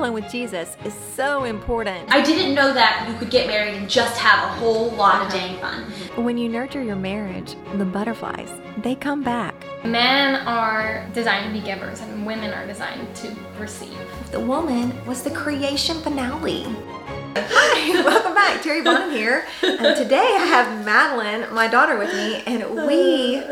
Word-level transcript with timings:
traveling 0.00 0.22
with 0.22 0.32
Jesus 0.32 0.78
is 0.86 0.94
so 0.94 1.44
important. 1.44 2.10
I 2.10 2.22
didn't 2.22 2.54
know 2.54 2.72
that 2.72 3.06
you 3.06 3.14
could 3.18 3.28
get 3.28 3.46
married 3.46 3.74
and 3.74 3.86
just 3.86 4.18
have 4.18 4.42
a 4.44 4.48
whole 4.54 4.88
lot 4.92 5.20
of 5.20 5.28
uh-huh. 5.28 5.36
dang 5.36 5.58
fun. 5.58 6.24
When 6.24 6.38
you 6.38 6.48
nurture 6.48 6.82
your 6.82 6.96
marriage, 6.96 7.54
the 7.74 7.84
butterflies, 7.84 8.50
they 8.78 8.94
come 8.94 9.22
back. 9.22 9.54
Men 9.84 10.36
are 10.46 11.06
designed 11.12 11.52
to 11.54 11.60
be 11.60 11.62
givers 11.62 12.00
and 12.00 12.24
women 12.24 12.54
are 12.54 12.66
designed 12.66 13.14
to 13.16 13.36
receive. 13.58 13.98
The 14.30 14.40
woman 14.40 15.04
was 15.04 15.22
the 15.22 15.32
creation 15.32 16.00
finale. 16.00 16.62
Hi, 17.36 18.02
welcome 18.02 18.34
back. 18.34 18.62
Terry 18.62 18.80
Bonham 18.80 19.10
here. 19.10 19.44
And 19.62 19.94
today 19.98 20.16
I 20.16 20.46
have 20.46 20.82
Madeleine, 20.82 21.52
my 21.52 21.68
daughter, 21.68 21.98
with 21.98 22.14
me, 22.14 22.42
and 22.46 22.86
we 22.86 23.42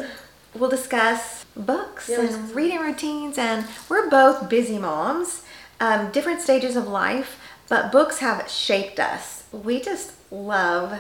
will 0.59 0.71
discuss 0.71 1.45
books 1.55 2.09
and 2.09 2.55
reading 2.55 2.79
routines. 2.79 3.37
And 3.37 3.67
we're 3.91 4.09
both 4.09 4.49
busy 4.49 4.79
moms, 4.79 5.43
um, 5.81 6.11
different 6.11 6.41
stages 6.41 6.77
of 6.77 6.87
life, 6.89 7.41
but 7.69 7.93
books 7.93 8.19
have 8.19 8.49
shaped 8.49 8.99
us. 8.99 9.45
We 9.53 9.81
just 9.81 10.13
love 10.31 10.99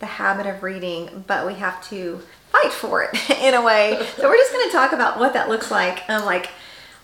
the 0.00 0.06
habit 0.06 0.46
of 0.46 0.62
reading, 0.62 1.24
but 1.26 1.46
we 1.46 1.54
have 1.54 1.86
to 1.88 2.20
fight 2.50 2.72
for 2.72 3.02
it 3.02 3.30
in 3.42 3.54
a 3.54 3.62
way. 3.62 3.98
So 4.16 4.28
we're 4.28 4.36
just 4.36 4.52
going 4.52 4.68
to 4.68 4.72
talk 4.72 4.92
about 4.92 5.18
what 5.18 5.32
that 5.32 5.48
looks 5.48 5.70
like. 5.70 6.08
Um, 6.08 6.24
like 6.24 6.50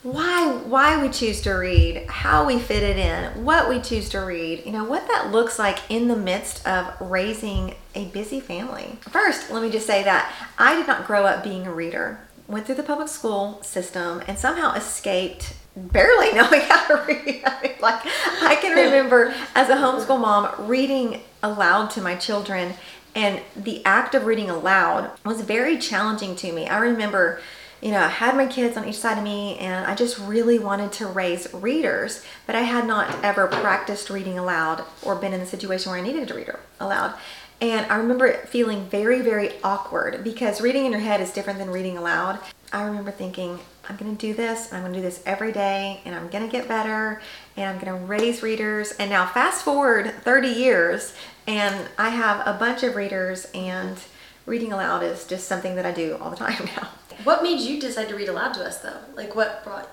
why 0.04 0.52
why 0.66 1.02
we 1.02 1.08
choose 1.08 1.40
to 1.40 1.52
read, 1.52 2.06
how 2.08 2.44
we 2.44 2.58
fit 2.58 2.82
it 2.82 2.98
in, 2.98 3.42
what 3.42 3.70
we 3.70 3.80
choose 3.80 4.10
to 4.10 4.18
read, 4.18 4.64
you 4.66 4.72
know, 4.72 4.84
what 4.84 5.08
that 5.08 5.32
looks 5.32 5.58
like 5.58 5.78
in 5.88 6.08
the 6.08 6.16
midst 6.16 6.66
of 6.66 6.94
raising 7.00 7.74
a 7.94 8.04
busy 8.06 8.38
family. 8.38 8.98
First, 9.00 9.50
let 9.50 9.62
me 9.62 9.70
just 9.70 9.86
say 9.86 10.02
that 10.02 10.30
I 10.58 10.76
did 10.76 10.86
not 10.86 11.06
grow 11.06 11.24
up 11.24 11.42
being 11.42 11.66
a 11.66 11.72
reader. 11.72 12.20
Went 12.46 12.66
through 12.66 12.74
the 12.74 12.82
public 12.82 13.08
school 13.08 13.62
system 13.62 14.22
and 14.28 14.38
somehow 14.38 14.74
escaped 14.74 15.54
barely 15.76 16.32
knowing 16.32 16.60
how 16.68 16.86
to 16.88 17.04
read. 17.06 17.42
I 17.44 17.62
mean, 17.62 17.72
like 17.80 18.00
I 18.42 18.56
can 18.60 18.76
remember 18.76 19.34
as 19.54 19.68
a 19.68 19.76
homeschool 19.76 20.20
mom 20.20 20.68
reading 20.68 21.20
aloud 21.42 21.90
to 21.90 22.00
my 22.00 22.16
children 22.16 22.74
and 23.14 23.40
the 23.54 23.84
act 23.84 24.14
of 24.14 24.24
reading 24.26 24.50
aloud 24.50 25.10
was 25.24 25.40
very 25.42 25.78
challenging 25.78 26.34
to 26.36 26.52
me. 26.52 26.66
I 26.66 26.78
remember 26.78 27.40
you 27.84 27.90
know, 27.90 28.00
I 28.00 28.08
had 28.08 28.34
my 28.34 28.46
kids 28.46 28.78
on 28.78 28.88
each 28.88 28.96
side 28.96 29.18
of 29.18 29.24
me 29.24 29.58
and 29.58 29.84
I 29.84 29.94
just 29.94 30.18
really 30.18 30.58
wanted 30.58 30.90
to 30.92 31.06
raise 31.06 31.52
readers, 31.52 32.24
but 32.46 32.56
I 32.56 32.62
had 32.62 32.86
not 32.86 33.22
ever 33.22 33.46
practiced 33.46 34.08
reading 34.08 34.38
aloud 34.38 34.84
or 35.02 35.16
been 35.16 35.34
in 35.34 35.42
a 35.42 35.46
situation 35.46 35.90
where 35.92 36.00
I 36.00 36.02
needed 36.02 36.28
to 36.28 36.34
read 36.34 36.50
aloud. 36.80 37.12
And 37.60 37.84
I 37.92 37.96
remember 37.96 38.32
feeling 38.46 38.86
very, 38.86 39.20
very 39.20 39.60
awkward 39.62 40.24
because 40.24 40.62
reading 40.62 40.86
in 40.86 40.92
your 40.92 41.02
head 41.02 41.20
is 41.20 41.30
different 41.30 41.58
than 41.58 41.70
reading 41.70 41.98
aloud. 41.98 42.38
I 42.72 42.84
remember 42.84 43.10
thinking, 43.10 43.58
I'm 43.88 43.96
going 43.96 44.16
to 44.16 44.26
do 44.26 44.34
this, 44.34 44.72
I'm 44.72 44.80
going 44.80 44.92
to 44.92 44.98
do 44.98 45.02
this 45.02 45.22
every 45.26 45.52
day, 45.52 46.00
and 46.04 46.14
I'm 46.14 46.28
going 46.28 46.44
to 46.44 46.50
get 46.50 46.68
better, 46.68 47.20
and 47.56 47.68
I'm 47.68 47.84
going 47.84 47.98
to 47.98 48.06
raise 48.06 48.42
readers. 48.42 48.92
And 48.92 49.10
now, 49.10 49.26
fast 49.26 49.64
forward 49.64 50.12
30 50.22 50.48
years, 50.48 51.14
and 51.46 51.88
I 51.98 52.10
have 52.10 52.46
a 52.46 52.58
bunch 52.58 52.82
of 52.82 52.96
readers, 52.96 53.46
and 53.54 53.98
reading 54.46 54.72
aloud 54.72 55.02
is 55.02 55.26
just 55.26 55.46
something 55.46 55.76
that 55.76 55.86
I 55.86 55.92
do 55.92 56.16
all 56.20 56.30
the 56.30 56.36
time 56.46 56.68
now. 56.76 56.88
What 57.24 57.42
made 57.42 57.60
you 57.60 57.80
decide 57.80 58.08
to 58.08 58.16
read 58.16 58.28
aloud 58.28 58.54
to 58.54 58.64
us, 58.64 58.78
though? 58.78 58.98
Like, 59.14 59.34
what 59.34 59.62
brought 59.64 59.88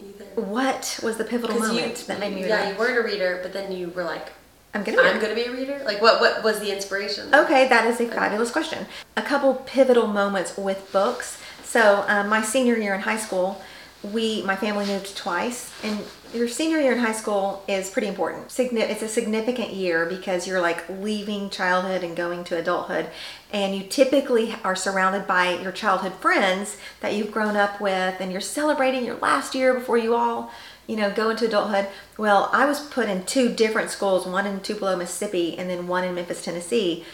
you 0.00 0.12
there? 0.18 0.44
What 0.44 1.00
was 1.02 1.16
the 1.16 1.24
pivotal 1.24 1.58
moment 1.58 2.00
you, 2.00 2.06
that 2.06 2.20
made 2.20 2.34
me 2.34 2.42
read? 2.42 2.48
Yeah, 2.48 2.70
you 2.70 2.78
weren't 2.78 2.98
a 2.98 3.02
reader, 3.02 3.40
but 3.42 3.52
then 3.52 3.72
you 3.72 3.88
were 3.90 4.04
like, 4.04 4.32
I'm 4.74 4.82
gonna. 4.82 5.02
I'm 5.02 5.20
to 5.20 5.34
be 5.34 5.44
a 5.44 5.52
reader? 5.52 5.82
Like, 5.84 6.02
what, 6.02 6.20
what 6.20 6.42
was 6.42 6.58
the 6.58 6.74
inspiration? 6.74 7.32
Okay, 7.32 7.68
that 7.68 7.86
is 7.86 8.00
a 8.00 8.08
fabulous 8.08 8.50
question. 8.50 8.86
A 9.16 9.22
couple 9.22 9.54
pivotal 9.54 10.08
moments 10.08 10.56
with 10.56 10.90
books. 10.92 11.40
So, 11.64 12.04
um, 12.06 12.28
my 12.28 12.42
senior 12.42 12.76
year 12.76 12.94
in 12.94 13.00
high 13.00 13.16
school, 13.16 13.60
we 14.02 14.42
my 14.42 14.54
family 14.54 14.84
moved 14.86 15.16
twice, 15.16 15.72
and 15.82 15.98
your 16.34 16.46
senior 16.46 16.78
year 16.78 16.92
in 16.92 16.98
high 16.98 17.12
school 17.12 17.64
is 17.66 17.88
pretty 17.88 18.06
important. 18.06 18.46
It's 18.58 19.02
a 19.02 19.08
significant 19.08 19.72
year 19.72 20.04
because 20.04 20.46
you're 20.46 20.60
like 20.60 20.86
leaving 20.88 21.48
childhood 21.48 22.04
and 22.04 22.14
going 22.14 22.44
to 22.44 22.58
adulthood, 22.58 23.08
and 23.52 23.74
you 23.74 23.82
typically 23.82 24.54
are 24.62 24.76
surrounded 24.76 25.26
by 25.26 25.58
your 25.58 25.72
childhood 25.72 26.14
friends 26.14 26.76
that 27.00 27.14
you've 27.14 27.32
grown 27.32 27.56
up 27.56 27.80
with, 27.80 28.20
and 28.20 28.30
you're 28.30 28.40
celebrating 28.42 29.04
your 29.04 29.16
last 29.16 29.54
year 29.54 29.72
before 29.72 29.96
you 29.96 30.14
all 30.14 30.50
you 30.86 30.96
know, 30.96 31.10
go 31.10 31.30
into 31.30 31.46
adulthood. 31.46 31.88
Well, 32.18 32.50
I 32.52 32.66
was 32.66 32.80
put 32.80 33.08
in 33.08 33.24
two 33.24 33.52
different 33.52 33.90
schools, 33.90 34.26
one 34.26 34.46
in 34.46 34.60
Tupelo, 34.60 34.96
Mississippi, 34.96 35.56
and 35.56 35.70
then 35.70 35.86
one 35.86 36.04
in 36.04 36.14
Memphis, 36.14 36.44
Tennessee, 36.44 37.04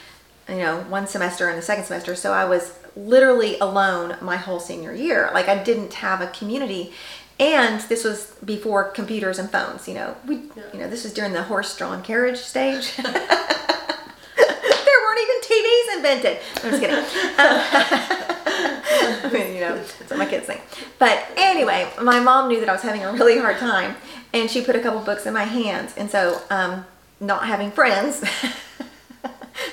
you 0.51 0.59
know, 0.59 0.81
one 0.83 1.07
semester 1.07 1.49
and 1.49 1.57
the 1.57 1.63
second 1.63 1.85
semester. 1.85 2.15
So 2.15 2.33
I 2.33 2.45
was 2.45 2.79
literally 2.97 3.59
alone 3.59 4.17
my 4.21 4.37
whole 4.37 4.61
senior 4.61 4.95
year. 4.95 5.31
Like 5.33 5.49
I 5.49 5.63
didn't 5.63 5.95
have 5.95 6.21
a 6.21 6.27
community. 6.29 6.93
And 7.39 7.81
this 7.83 8.05
was 8.05 8.35
before 8.45 8.85
computers 8.91 9.39
and 9.39 9.51
phones, 9.51 9.89
you 9.89 9.95
know. 9.95 10.15
We 10.27 10.37
you 10.37 10.81
know, 10.81 10.89
this 10.89 11.05
was 11.05 11.15
during 11.15 11.33
the 11.33 11.45
horse-drawn 11.45 12.03
carriage 12.03 12.37
stage. 12.39 12.97
there 12.97 13.07
weren't 14.37 15.21
even 15.23 15.41
TVs 15.43 15.97
invented. 15.97 16.39
I'm 16.57 16.71
just 16.71 16.83
kidding. 16.83 16.97
Um, 16.97 17.07
I 19.25 19.31
mean, 19.33 19.55
you 19.55 19.61
know, 19.61 19.77
that's 19.77 20.11
what 20.11 20.19
my 20.19 20.27
kids 20.27 20.47
think. 20.47 20.61
But 20.99 21.27
anyway, 21.37 21.91
my 22.03 22.21
mom 22.21 22.49
knew 22.49 22.61
that 22.61 22.69
I 22.69 22.73
was 22.73 22.83
having 22.83 23.03
a 23.03 23.13
really 23.13 23.39
hard 23.39 23.57
time, 23.59 23.97
and 24.35 24.51
she 24.51 24.63
put 24.63 24.77
a 24.77 24.81
couple 24.81 25.01
books 25.01 25.25
in 25.25 25.33
my 25.33 25.45
hands. 25.45 25.95
And 25.97 26.11
so, 26.11 26.43
um, 26.51 26.85
not 27.21 27.47
having 27.47 27.71
friends, 27.71 28.23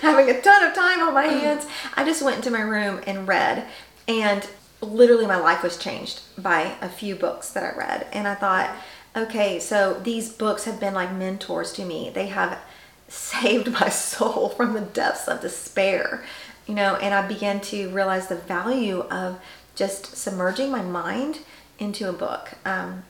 having 0.01 0.29
a 0.29 0.41
ton 0.41 0.63
of 0.63 0.73
time 0.73 1.01
on 1.01 1.13
my 1.13 1.25
hands, 1.25 1.65
I 1.95 2.03
just 2.05 2.21
went 2.21 2.37
into 2.37 2.51
my 2.51 2.61
room 2.61 3.01
and 3.07 3.27
read. 3.27 3.65
And 4.07 4.47
literally, 4.81 5.25
my 5.27 5.37
life 5.37 5.63
was 5.63 5.77
changed 5.77 6.21
by 6.37 6.75
a 6.81 6.89
few 6.89 7.15
books 7.15 7.49
that 7.51 7.63
I 7.63 7.77
read. 7.77 8.07
And 8.13 8.27
I 8.27 8.35
thought, 8.35 8.75
okay, 9.15 9.59
so 9.59 9.99
these 10.03 10.29
books 10.31 10.65
have 10.65 10.79
been 10.79 10.93
like 10.93 11.11
mentors 11.13 11.73
to 11.73 11.85
me. 11.85 12.09
They 12.13 12.27
have 12.27 12.59
saved 13.09 13.71
my 13.71 13.89
soul 13.89 14.49
from 14.49 14.73
the 14.73 14.81
depths 14.81 15.27
of 15.29 15.39
despair 15.39 16.23
you 16.65 16.75
know 16.75 16.95
and 16.95 17.13
i 17.13 17.25
began 17.25 17.61
to 17.61 17.87
realize 17.91 18.27
the 18.27 18.35
value 18.35 18.99
of 19.09 19.39
just 19.75 20.17
submerging 20.17 20.69
my 20.69 20.81
mind 20.81 21.39
into 21.79 22.09
a 22.09 22.11
book 22.11 22.49
um, 22.65 23.03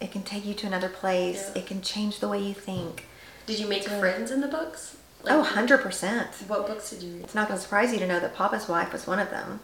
it 0.00 0.10
can 0.10 0.22
take 0.22 0.46
you 0.46 0.54
to 0.54 0.66
another 0.66 0.88
place 0.88 1.50
Yeah. 1.54 1.60
it 1.60 1.66
can 1.66 1.82
change 1.82 2.20
the 2.20 2.28
way 2.28 2.40
you 2.42 2.54
think 2.54 3.04
Did 3.46 3.58
you 3.58 3.66
make 3.68 3.84
friends 3.84 4.30
in 4.30 4.40
the 4.40 4.48
books? 4.48 4.96
Oh 5.26 5.42
100% 5.54 6.48
What 6.48 6.66
books 6.66 6.90
did 6.90 7.02
you 7.02 7.14
read? 7.14 7.24
it's 7.24 7.34
not 7.34 7.48
going 7.48 7.58
to 7.58 7.62
surprise 7.62 7.92
you 7.92 7.98
to 7.98 8.06
know 8.06 8.20
that 8.20 8.34
papa's 8.36 8.68
wife 8.68 8.92
was 8.92 9.06
one 9.06 9.18
of 9.18 9.30
them 9.30 9.60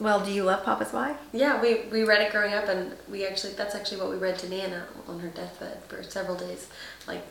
well 0.00 0.24
do 0.24 0.30
you 0.30 0.44
love 0.44 0.64
papa's 0.64 0.92
wife 0.92 1.16
Yeah, 1.32 1.60
we, 1.60 1.80
we 1.90 2.04
read 2.04 2.22
it 2.22 2.30
growing 2.30 2.54
up, 2.54 2.68
and 2.68 2.92
we 3.10 3.26
actually, 3.26 3.54
that's 3.54 3.74
actually 3.74 4.00
what 4.00 4.10
we 4.10 4.16
read 4.16 4.38
to 4.38 4.48
Nana 4.48 4.84
on 5.08 5.18
her 5.20 5.28
deathbed 5.28 5.82
for 5.88 6.02
several 6.04 6.36
days. 6.36 6.68
Like, 7.08 7.22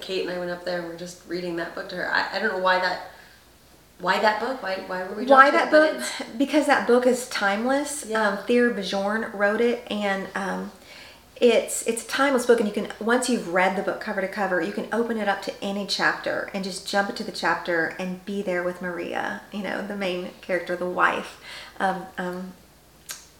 Kate 0.00 0.26
and 0.26 0.30
I 0.30 0.38
went 0.38 0.50
up 0.50 0.64
there 0.66 0.80
and 0.80 0.88
we 0.88 0.94
are 0.94 0.98
just 0.98 1.26
reading 1.26 1.56
that 1.56 1.74
book 1.74 1.88
to 1.88 1.96
her. 1.96 2.12
I, 2.12 2.36
I 2.36 2.38
don't 2.38 2.52
know 2.52 2.58
why 2.62 2.78
that, 2.80 3.10
why 3.98 4.20
that 4.20 4.40
book? 4.40 4.62
Why, 4.62 4.74
why 4.86 5.02
were 5.04 5.14
we 5.14 5.24
why 5.26 5.50
that 5.50 5.70
book 5.70 6.02
because 6.38 6.66
that 6.66 6.86
book 6.86 7.06
is 7.06 7.28
timeless 7.30 8.04
Yeah. 8.06 8.28
um, 8.28 8.36
Thyra 8.46 8.76
Bjorn 8.76 9.30
wrote 9.32 9.60
it 9.62 9.82
and 9.90 10.28
um, 10.34 10.70
it's 11.40 11.86
it's 11.86 12.04
a 12.04 12.08
timeless 12.08 12.44
book 12.44 12.60
and 12.60 12.68
you 12.68 12.74
can 12.74 12.88
once 13.00 13.30
you've 13.30 13.48
read 13.48 13.74
the 13.74 13.82
book 13.82 13.98
cover 14.00 14.20
to 14.20 14.28
cover 14.28 14.60
you 14.60 14.72
can 14.72 14.86
open 14.92 15.16
it 15.16 15.26
up 15.26 15.40
to 15.40 15.52
any 15.62 15.86
chapter 15.86 16.50
and 16.52 16.62
just 16.62 16.86
jump 16.86 17.08
into 17.08 17.24
the 17.24 17.32
chapter 17.32 17.96
and 17.98 18.24
be 18.26 18.42
there 18.42 18.62
with 18.62 18.82
maria 18.82 19.40
you 19.50 19.62
know 19.62 19.86
the 19.86 19.96
main 19.96 20.28
character 20.42 20.76
the 20.76 20.88
wife 20.88 21.40
of 21.80 22.06
um, 22.18 22.52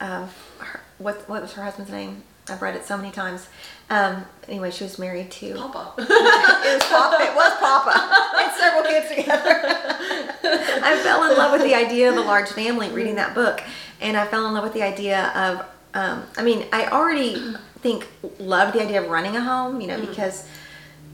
of 0.01 0.35
her, 0.59 0.81
what 0.97 1.29
what 1.29 1.43
was 1.43 1.53
her 1.53 1.63
husband's 1.63 1.91
name 1.91 2.23
i've 2.49 2.63
read 2.63 2.75
it 2.75 2.87
so 2.87 2.97
many 2.97 3.11
times 3.11 3.49
um, 3.91 4.25
anyway 4.49 4.71
she 4.71 4.85
was 4.85 4.99
married 4.99 5.31
to 5.33 5.55
Papa. 5.57 5.95
it 5.99 6.09
was 6.09 6.85
Papa. 6.85 7.17
It 7.25 7.35
was 7.35 7.53
Papa. 7.59 8.39
And 8.39 8.53
several 8.57 8.85
kids 8.85 9.09
together. 9.09 9.61
I 10.85 11.01
fell 11.03 11.29
in 11.29 11.37
love 11.37 11.51
with 11.51 11.63
the 11.63 11.75
idea 11.75 12.09
of 12.09 12.17
a 12.17 12.21
large 12.21 12.51
family 12.51 12.89
reading 12.91 13.17
that 13.17 13.35
book, 13.35 13.61
and 14.01 14.17
I 14.17 14.29
fell 14.29 14.47
in 14.47 14.55
love 14.55 14.63
with 14.63 14.75
the 14.75 14.83
idea 14.83 15.33
of. 15.35 15.67
Um, 15.95 16.25
I 16.37 16.43
mean, 16.43 16.67
I 16.73 16.87
already 16.87 17.55
think 17.81 18.07
loved 18.39 18.75
the 18.77 18.83
idea 18.83 19.03
of 19.03 19.09
running 19.11 19.37
a 19.37 19.41
home, 19.41 19.81
you 19.81 19.87
know, 19.89 20.01
because 20.01 20.47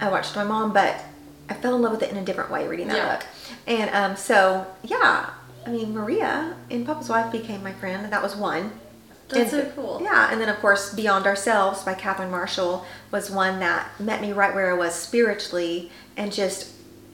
I 0.01 0.11
watched 0.11 0.37
my 0.37 0.45
mom, 0.45 0.73
but 0.73 0.97
I 1.49 1.55
fell 1.55 1.77
in 1.77 1.83
love 1.83 1.93
with 1.93 2.03
it 2.03 2.11
in 2.11 2.17
a 2.17 2.25
different 2.25 2.51
way 2.51 2.67
reading 2.69 2.89
that 2.89 2.97
Yeah. 2.97 3.17
book. 3.17 3.27
And 3.67 3.91
um, 3.95 4.17
so, 4.17 4.67
yeah, 4.83 5.31
I 5.67 5.71
mean, 5.71 5.95
Maria 5.95 6.55
in 6.71 6.85
Papa's 6.85 7.09
Wife 7.09 7.33
became 7.33 7.63
my 7.63 7.73
friend, 7.73 8.03
and 8.05 8.13
that 8.13 8.23
was 8.23 8.37
one. 8.37 8.73
That's 9.29 9.53
And- 9.53 9.63
so 9.69 9.73
cool. 9.75 10.01
Yeah, 10.03 10.29
and 10.31 10.41
then 10.41 10.49
of 10.49 10.59
course, 10.61 10.93
Beyond 10.95 11.27
Ourselves 11.27 11.83
by 11.83 11.95
Catherine 11.95 12.31
Marshall 12.31 12.85
was 13.11 13.31
one 13.31 13.59
that 13.61 13.99
met 13.99 14.21
me 14.21 14.33
right 14.33 14.55
where 14.55 14.71
I 14.71 14.75
was 14.75 14.95
spiritually, 14.95 15.91
and 16.17 16.33
just 16.33 16.69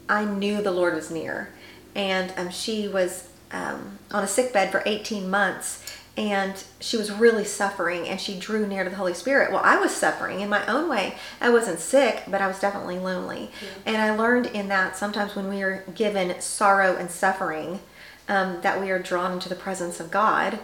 I 0.09 0.25
knew 0.25 0.61
the 0.63 0.73
Lord 0.73 0.95
was 0.95 1.11
near. 1.11 1.51
And 1.95 2.33
um, 2.37 2.51
she 2.51 2.89
was 2.89 3.29
um, 3.53 3.99
on 4.11 4.25
a 4.25 4.27
sick 4.27 4.53
bed 4.53 4.71
for 4.73 4.83
18 4.87 5.29
months, 5.31 5.85
and 6.17 6.63
she 6.81 6.97
was 6.97 7.11
really 7.11 7.45
suffering, 7.45 8.07
and 8.09 8.21
she 8.21 8.39
drew 8.39 8.67
near 8.67 8.85
to 8.85 8.91
the 8.91 8.97
Holy 8.97 9.15
Spirit. 9.15 9.51
Well, 9.51 9.63
I 9.65 9.77
was 9.79 9.91
suffering 9.95 10.41
in 10.41 10.49
my 10.51 10.67
own 10.67 10.89
way. 10.89 11.15
I 11.41 11.49
wasn't 11.51 11.79
sick, 11.81 12.25
but 12.29 12.41
I 12.43 12.47
was 12.49 12.61
definitely 12.61 12.99
lonely. 12.99 13.51
And 13.87 13.97
I 13.97 14.15
learned 14.15 14.47
in 14.47 14.69
that 14.69 14.97
sometimes 14.97 15.35
when 15.35 15.49
we 15.49 15.63
are 15.63 15.85
given 15.95 16.39
sorrow 16.41 16.97
and 16.97 17.11
suffering, 17.11 17.81
um, 18.29 18.61
that 18.61 18.81
we 18.81 18.91
are 18.91 18.99
drawn 18.99 19.33
into 19.33 19.49
the 19.49 19.55
presence 19.55 20.01
of 20.01 20.11
God, 20.11 20.59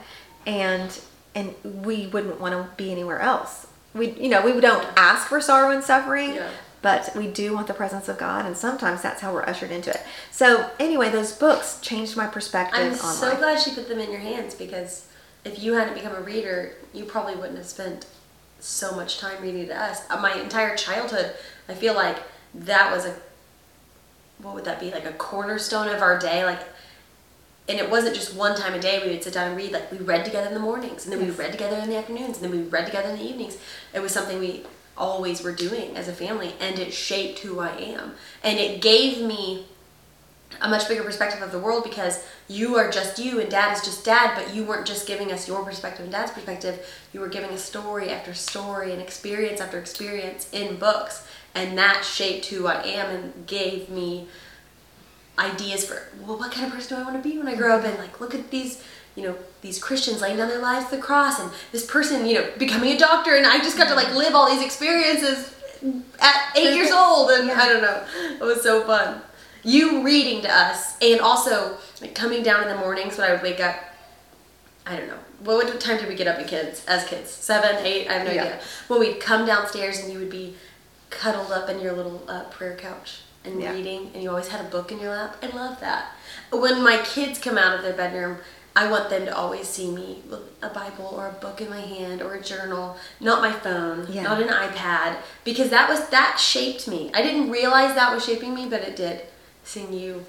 and 0.46 0.98
and 1.34 1.54
we 1.64 2.06
wouldn't 2.08 2.40
want 2.40 2.52
to 2.54 2.68
be 2.76 2.90
anywhere 2.90 3.20
else. 3.20 3.66
we 3.94 4.10
you 4.12 4.28
know 4.28 4.42
we 4.44 4.58
don't 4.60 4.86
ask 4.96 5.28
for 5.28 5.40
sorrow 5.40 5.70
and 5.70 5.82
suffering 5.84 6.34
Yeah. 6.34 6.50
but 6.82 7.10
we 7.16 7.26
do 7.26 7.54
want 7.54 7.66
the 7.68 7.74
presence 7.74 8.08
of 8.08 8.18
god 8.18 8.44
and 8.46 8.56
sometimes 8.56 9.02
that's 9.02 9.20
how 9.20 9.32
we're 9.32 9.42
ushered 9.44 9.70
into 9.70 9.90
it 9.90 10.02
so 10.30 10.70
anyway 10.80 11.10
those 11.10 11.32
books 11.32 11.78
changed 11.80 12.16
my 12.16 12.26
perspective 12.26 12.80
I'm 12.80 12.92
on 12.92 13.14
so 13.14 13.28
life 13.28 13.38
glad 13.38 13.60
she 13.60 13.72
put 13.74 13.88
them 13.88 13.98
in 13.98 14.10
your 14.10 14.20
hands 14.20 14.54
because 14.54 15.06
if 15.44 15.62
you 15.62 15.74
hadn't 15.74 15.94
become 15.94 16.14
a 16.14 16.20
reader, 16.20 16.74
you 16.92 17.04
probably 17.04 17.34
wouldn't 17.34 17.58
have 17.58 17.66
spent 17.66 18.06
so 18.60 18.94
much 18.94 19.18
time 19.18 19.40
reading 19.42 19.66
to 19.66 19.76
us. 19.76 20.02
Uh, 20.10 20.20
My 20.20 20.34
entire 20.34 20.76
childhood, 20.76 21.32
I 21.68 21.74
feel 21.74 21.94
like 21.94 22.18
that 22.54 22.92
was 22.92 23.04
a 23.04 23.14
what 24.38 24.54
would 24.54 24.64
that 24.64 24.78
be 24.78 24.90
like 24.90 25.04
a 25.04 25.12
cornerstone 25.12 25.88
of 25.88 26.00
our 26.02 26.18
day, 26.18 26.44
like. 26.44 26.60
And 27.68 27.78
it 27.78 27.90
wasn't 27.90 28.14
just 28.14 28.34
one 28.34 28.56
time 28.56 28.72
a 28.72 28.80
day 28.80 29.02
we 29.04 29.10
would 29.10 29.22
sit 29.22 29.34
down 29.34 29.48
and 29.48 29.56
read. 29.56 29.72
Like 29.72 29.92
we 29.92 29.98
read 29.98 30.24
together 30.24 30.48
in 30.48 30.54
the 30.54 30.60
mornings, 30.60 31.04
and 31.04 31.12
then 31.12 31.20
we 31.20 31.30
read 31.30 31.52
together 31.52 31.76
in 31.76 31.90
the 31.90 31.96
afternoons, 31.96 32.40
and 32.40 32.44
then 32.44 32.50
we 32.50 32.66
read 32.66 32.86
together 32.86 33.10
in 33.10 33.18
the 33.18 33.24
evenings. 33.24 33.58
It 33.92 34.00
was 34.00 34.12
something 34.12 34.38
we 34.38 34.64
always 34.96 35.42
were 35.42 35.52
doing 35.52 35.96
as 35.96 36.08
a 36.08 36.12
family, 36.12 36.54
and 36.60 36.78
it 36.78 36.94
shaped 36.94 37.40
who 37.40 37.60
I 37.60 37.76
am. 37.76 38.14
And 38.42 38.58
it 38.58 38.80
gave 38.80 39.22
me 39.22 39.66
a 40.60 40.68
much 40.68 40.88
bigger 40.88 41.02
perspective 41.02 41.42
of 41.42 41.52
the 41.52 41.58
world 41.58 41.84
because 41.84 42.24
you 42.48 42.76
are 42.76 42.90
just 42.90 43.18
you 43.18 43.40
and 43.40 43.50
dad 43.50 43.76
is 43.76 43.82
just 43.82 44.04
dad, 44.04 44.34
but 44.34 44.54
you 44.54 44.64
weren't 44.64 44.86
just 44.86 45.06
giving 45.06 45.30
us 45.30 45.46
your 45.46 45.64
perspective 45.64 46.04
and 46.04 46.12
dad's 46.12 46.32
perspective. 46.32 46.84
You 47.12 47.20
were 47.20 47.28
giving 47.28 47.50
us 47.50 47.64
story 47.64 48.10
after 48.10 48.34
story 48.34 48.92
and 48.92 49.00
experience 49.00 49.60
after 49.60 49.78
experience 49.78 50.48
in 50.52 50.76
books. 50.76 51.26
And 51.54 51.76
that 51.78 52.04
shaped 52.04 52.46
who 52.46 52.66
I 52.66 52.82
am 52.82 53.14
and 53.14 53.46
gave 53.46 53.88
me 53.88 54.28
ideas 55.38 55.84
for 55.84 56.02
well 56.26 56.36
what 56.36 56.50
kind 56.50 56.66
of 56.66 56.72
person 56.72 56.96
do 56.96 57.02
I 57.02 57.04
want 57.04 57.22
to 57.22 57.28
be 57.28 57.38
when 57.38 57.46
I 57.46 57.54
grow 57.54 57.78
up? 57.78 57.84
And 57.84 57.96
like 57.98 58.20
look 58.20 58.34
at 58.34 58.50
these 58.50 58.82
you 59.14 59.22
know 59.22 59.36
these 59.60 59.78
Christians 59.78 60.20
laying 60.20 60.36
down 60.36 60.48
their 60.48 60.60
lives 60.60 60.88
to 60.90 60.96
the 60.96 61.02
cross 61.02 61.38
and 61.38 61.50
this 61.72 61.86
person 61.86 62.26
you 62.26 62.34
know 62.34 62.50
becoming 62.58 62.90
a 62.90 62.98
doctor. 62.98 63.36
And 63.36 63.46
I 63.46 63.58
just 63.58 63.76
got 63.76 63.88
to 63.88 63.94
like 63.94 64.12
live 64.14 64.34
all 64.34 64.50
these 64.50 64.64
experiences 64.64 65.54
at 66.20 66.56
eight 66.56 66.74
years 66.76 66.90
old. 66.90 67.30
And 67.30 67.50
I 67.50 67.68
don't 67.68 67.82
know. 67.82 68.04
It 68.40 68.42
was 68.42 68.62
so 68.62 68.84
fun 68.84 69.22
you 69.68 70.02
reading 70.02 70.40
to 70.42 70.50
us 70.64 70.96
and 71.02 71.20
also 71.20 71.76
like 72.00 72.14
coming 72.14 72.42
down 72.42 72.62
in 72.62 72.68
the 72.68 72.76
mornings 72.76 73.18
when 73.18 73.28
I 73.28 73.32
would 73.34 73.42
wake 73.42 73.60
up 73.60 73.76
I 74.86 74.96
don't 74.96 75.08
know 75.08 75.18
what, 75.40 75.66
what 75.66 75.80
time 75.80 75.98
did 75.98 76.08
we 76.08 76.14
get 76.14 76.26
up 76.26 76.38
as 76.38 76.48
kids 76.48 76.84
as 76.86 77.04
kids 77.04 77.30
seven 77.30 77.76
eight 77.84 78.08
I 78.08 78.14
have 78.14 78.26
no 78.26 78.32
Yeah. 78.32 78.42
idea 78.44 78.60
when 78.88 79.00
we'd 79.00 79.20
come 79.20 79.44
downstairs 79.46 79.98
and 80.00 80.12
you 80.12 80.18
would 80.20 80.30
be 80.30 80.56
cuddled 81.10 81.52
up 81.52 81.68
in 81.68 81.80
your 81.80 81.92
little 81.92 82.22
uh, 82.28 82.44
prayer 82.44 82.76
couch 82.76 83.20
and 83.44 83.60
Yeah. 83.60 83.72
reading 83.74 84.10
and 84.14 84.22
you 84.22 84.30
always 84.30 84.48
had 84.48 84.60
a 84.64 84.68
book 84.68 84.90
in 84.92 84.98
your 85.00 85.10
lap 85.10 85.36
I 85.42 85.48
love 85.54 85.80
that 85.80 86.12
when 86.50 86.82
my 86.82 86.98
kids 87.04 87.38
come 87.38 87.58
out 87.58 87.76
of 87.76 87.82
their 87.82 87.92
bedroom 87.94 88.38
I 88.76 88.88
want 88.88 89.10
them 89.10 89.24
to 89.26 89.36
always 89.36 89.66
see 89.66 89.90
me 89.90 90.22
with 90.30 90.40
a 90.62 90.68
Bible 90.68 91.12
or 91.16 91.26
a 91.28 91.32
book 91.32 91.60
in 91.60 91.68
my 91.68 91.80
hand 91.80 92.22
or 92.22 92.34
a 92.34 92.40
journal, 92.40 92.96
not 93.18 93.42
my 93.42 93.50
phone, 93.50 94.06
Yeah. 94.08 94.22
not 94.22 94.40
an 94.40 94.46
iPad, 94.48 95.16
because 95.42 95.70
that 95.70 95.88
was 95.88 96.08
that 96.10 96.38
shaped 96.38 96.86
me. 96.86 97.10
I 97.12 97.20
didn't 97.22 97.50
realize 97.50 97.96
that 97.96 98.14
was 98.14 98.24
shaping 98.24 98.54
me, 98.54 98.66
but 98.68 98.82
it 98.82 98.94
did. 98.94 99.22
Seeing 99.68 99.92
you 99.92 100.24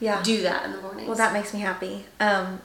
yeah 0.00 0.22
do 0.22 0.42
that 0.42 0.64
in 0.66 0.72
the 0.72 0.80
morning. 0.82 1.06
Well, 1.06 1.16
that 1.16 1.32
makes 1.32 1.54
me 1.54 1.60
happy. 1.60 2.04
Um, 2.20 2.60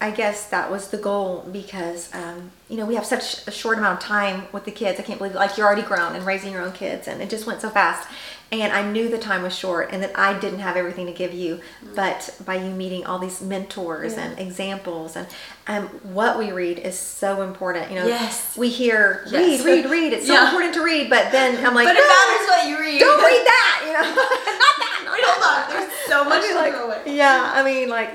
I 0.00 0.10
guess 0.10 0.48
that 0.50 0.70
was 0.70 0.88
the 0.90 0.98
goal 0.98 1.48
because, 1.50 2.14
um, 2.14 2.50
you 2.68 2.76
know, 2.76 2.84
we 2.84 2.96
have 2.96 3.06
such 3.06 3.46
a 3.46 3.50
short 3.50 3.78
amount 3.78 3.98
of 3.98 4.04
time 4.04 4.42
with 4.52 4.66
the 4.66 4.70
kids. 4.70 5.00
I 5.00 5.02
can't 5.02 5.16
believe, 5.18 5.34
like, 5.34 5.56
you're 5.56 5.66
already 5.66 5.80
grown 5.80 6.14
and 6.14 6.26
raising 6.26 6.52
your 6.52 6.60
own 6.60 6.72
kids, 6.72 7.08
and 7.08 7.22
it 7.22 7.30
just 7.30 7.46
went 7.46 7.62
so 7.62 7.70
fast. 7.70 8.06
And 8.52 8.74
I 8.74 8.82
knew 8.92 9.08
the 9.08 9.16
time 9.18 9.42
was 9.42 9.56
short 9.56 9.88
and 9.92 10.02
that 10.02 10.12
I 10.16 10.38
didn't 10.38 10.58
have 10.58 10.76
everything 10.76 11.06
to 11.06 11.12
give 11.12 11.32
you, 11.32 11.60
but 11.94 12.36
by 12.44 12.56
you 12.56 12.70
meeting 12.74 13.06
all 13.06 13.18
these 13.18 13.40
mentors 13.40 14.14
Yeah. 14.16 14.24
and 14.24 14.38
examples 14.38 15.16
and 15.16 15.26
um, 15.66 15.86
what 16.14 16.38
we 16.38 16.52
read 16.52 16.78
is 16.78 16.96
so 16.96 17.40
important. 17.42 17.90
You 17.90 17.96
know, 18.00 18.06
Yes. 18.06 18.54
we 18.56 18.68
hear 18.68 19.26
Yes. 19.30 19.64
read, 19.64 19.84
read, 19.84 19.90
read. 19.90 20.12
It's 20.12 20.26
so 20.28 20.34
Yeah. 20.34 20.44
important 20.46 20.74
to 20.74 20.82
read, 20.84 21.08
but 21.10 21.32
then 21.32 21.56
I'm 21.66 21.74
like, 21.74 21.86
but 21.88 21.96
it 21.96 22.00
"No, 22.00 22.06
matters 22.06 22.46
what 22.48 22.68
you 22.68 22.78
read. 22.78 23.00
Don't 23.00 23.18
read 23.24 23.46
that. 23.46 23.82
You 23.86 23.92
know, 23.94 24.00
not 24.14 24.76
that. 24.78 24.85
Not 25.26 25.42
hold 25.42 25.64
on. 25.64 25.70
There's 25.70 25.92
so 26.06 26.24
much 26.24 26.38
I 26.38 26.40
mean, 26.40 26.50
to 26.50 26.58
like, 26.58 26.72
throw 26.74 26.86
away. 26.86 27.02
Yeah, 27.16 27.52
I 27.54 27.62
mean, 27.64 27.88
like, 27.88 28.10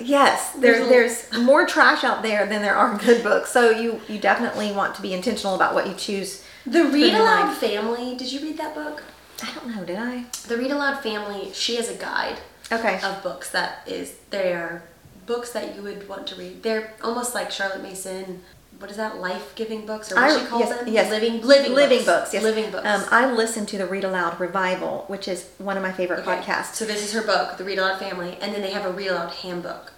yes, 0.00 0.52
there, 0.52 0.84
There's 0.84 1.28
there's 1.30 1.42
more 1.44 1.66
trash 1.66 2.04
out 2.04 2.22
there 2.22 2.46
than 2.46 2.62
there 2.62 2.74
are 2.76 2.96
good 2.98 3.22
books. 3.22 3.50
So 3.50 3.70
you 3.70 4.00
you 4.08 4.18
definitely 4.18 4.72
want 4.72 4.94
to 4.96 5.02
be 5.02 5.12
intentional 5.14 5.54
about 5.54 5.74
what 5.74 5.86
you 5.86 5.94
choose. 5.94 6.44
The 6.66 6.84
Read 6.84 7.14
Aloud. 7.14 7.56
Family. 7.56 8.16
Did 8.16 8.30
you 8.32 8.40
read 8.40 8.56
that 8.58 8.74
book? 8.74 9.02
I 9.42 9.52
don't 9.54 9.74
know, 9.74 9.84
did 9.84 9.98
I? 9.98 10.24
The 10.46 10.56
Read 10.56 10.70
Aloud 10.70 11.02
Family. 11.02 11.50
She 11.52 11.76
has 11.76 11.88
a 11.88 11.94
guide 11.94 12.38
Okay. 12.70 13.00
of 13.02 13.22
books 13.22 13.50
that 13.50 13.82
is 13.86 14.14
they 14.30 14.52
are 14.52 14.82
books 15.26 15.50
that 15.52 15.74
you 15.76 15.82
would 15.82 16.08
want 16.08 16.26
to 16.28 16.36
read. 16.36 16.62
They're 16.62 16.94
almost 17.02 17.34
like 17.34 17.50
Charlotte 17.50 17.82
Mason. 17.82 18.42
What 18.82 18.90
is 18.90 18.96
that? 18.96 19.18
Life 19.20 19.54
giving 19.54 19.86
books 19.86 20.10
or 20.10 20.16
what 20.16 20.24
I- 20.24 20.38
she 20.40 20.44
calls 20.46 20.62
yes, 20.62 20.76
them? 20.76 20.88
yes. 20.88 21.10
Living 21.10 21.40
living 21.42 21.72
living 21.72 21.98
books. 21.98 22.06
books. 22.32 22.34
Yes, 22.34 22.42
Living 22.42 22.68
books. 22.72 22.84
Um, 22.84 23.04
I 23.12 23.30
listened 23.30 23.68
to 23.68 23.78
the 23.78 23.86
Read 23.86 24.02
Aloud 24.02 24.40
Revival, 24.40 25.04
which 25.06 25.28
is 25.28 25.44
one 25.58 25.76
of 25.76 25.84
my 25.84 25.92
favorite 25.92 26.26
Okay. 26.26 26.40
podcasts. 26.42 26.74
So 26.74 26.84
this 26.84 27.04
is 27.04 27.12
her 27.12 27.22
book, 27.22 27.58
The 27.58 27.62
Read 27.64 27.78
Aloud 27.78 28.00
Family, 28.00 28.36
and 28.40 28.52
then 28.52 28.60
they 28.60 28.72
have 28.72 28.84
a 28.84 28.90
Read 28.90 29.06
Aloud 29.06 29.30
handbook. 29.34 29.92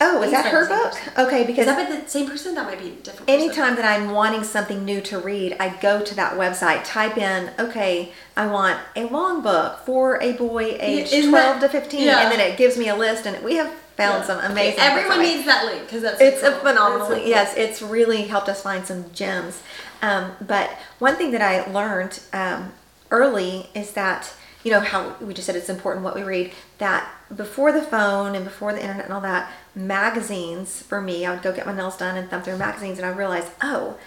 oh, 0.00 0.22
is 0.22 0.30
that 0.30 0.46
her 0.46 0.66
book? 0.66 0.92
person. 0.92 1.12
Okay, 1.18 1.40
Is 1.42 1.46
because 1.48 1.66
that 1.66 1.76
by 1.90 1.94
the 1.94 2.08
same 2.08 2.26
person? 2.30 2.54
That 2.54 2.64
might 2.64 2.78
be 2.78 2.92
different. 3.02 3.26
person. 3.26 3.40
anytime 3.42 3.76
that 3.76 3.84
I'm 3.84 4.12
wanting 4.12 4.42
something 4.42 4.86
new 4.86 5.02
to 5.02 5.18
read, 5.18 5.54
I 5.60 5.68
go 5.68 6.00
to 6.00 6.14
that 6.14 6.38
website, 6.38 6.80
type 6.84 7.18
in, 7.18 7.50
okay, 7.58 8.10
I 8.38 8.46
want 8.46 8.78
a 8.96 9.04
long 9.04 9.42
book 9.42 9.80
for 9.84 10.18
a 10.22 10.32
boy 10.32 10.78
aged 10.80 11.12
isn't 11.12 11.30
12 11.30 11.60
that- 11.60 11.66
to 11.72 11.78
15, 11.78 12.00
yeah. 12.06 12.20
and 12.22 12.32
then 12.32 12.40
it 12.40 12.56
gives 12.56 12.78
me 12.78 12.88
a 12.88 12.96
list, 12.96 13.26
and 13.26 13.44
we 13.44 13.56
have 13.56 13.70
found 14.00 14.24
some 14.24 14.38
amazing. 14.40 14.80
Everyone 14.80 15.20
needs 15.20 15.44
that 15.46 15.64
link 15.66 15.82
because 15.82 16.02
that's 16.02 16.20
It's 16.20 16.42
a 16.42 16.52
phenomenal. 16.52 17.08
Cool. 17.08 17.18
Yes, 17.18 17.54
it's 17.56 17.82
really 17.82 18.22
helped 18.22 18.48
us 18.48 18.62
find 18.62 18.86
some 18.86 19.12
gems. 19.12 19.62
Um, 20.02 20.32
but 20.40 20.70
one 20.98 21.16
thing 21.16 21.30
that 21.32 21.42
I 21.42 21.70
learned 21.70 22.20
um, 22.32 22.72
early 23.10 23.68
is 23.74 23.92
that 23.92 24.32
you 24.64 24.70
know 24.70 24.80
how 24.80 25.16
we 25.20 25.32
just 25.32 25.46
said 25.46 25.56
it's 25.56 25.68
important 25.68 26.04
what 26.04 26.14
we 26.14 26.22
read. 26.22 26.52
That 26.78 27.10
before 27.34 27.72
the 27.72 27.82
phone 27.82 28.34
and 28.34 28.44
before 28.44 28.72
the 28.72 28.80
internet 28.80 29.04
and 29.04 29.14
all 29.14 29.20
that, 29.20 29.50
magazines 29.74 30.82
for 30.82 31.00
me, 31.00 31.24
I 31.24 31.32
would 31.32 31.42
go 31.42 31.52
get 31.52 31.66
my 31.66 31.74
nails 31.74 31.96
done 31.96 32.16
and 32.16 32.28
thumb 32.28 32.42
through 32.42 32.58
magazines, 32.58 32.98
and 32.98 33.06
I 33.06 33.10
realized, 33.10 33.50
oh, 33.62 33.98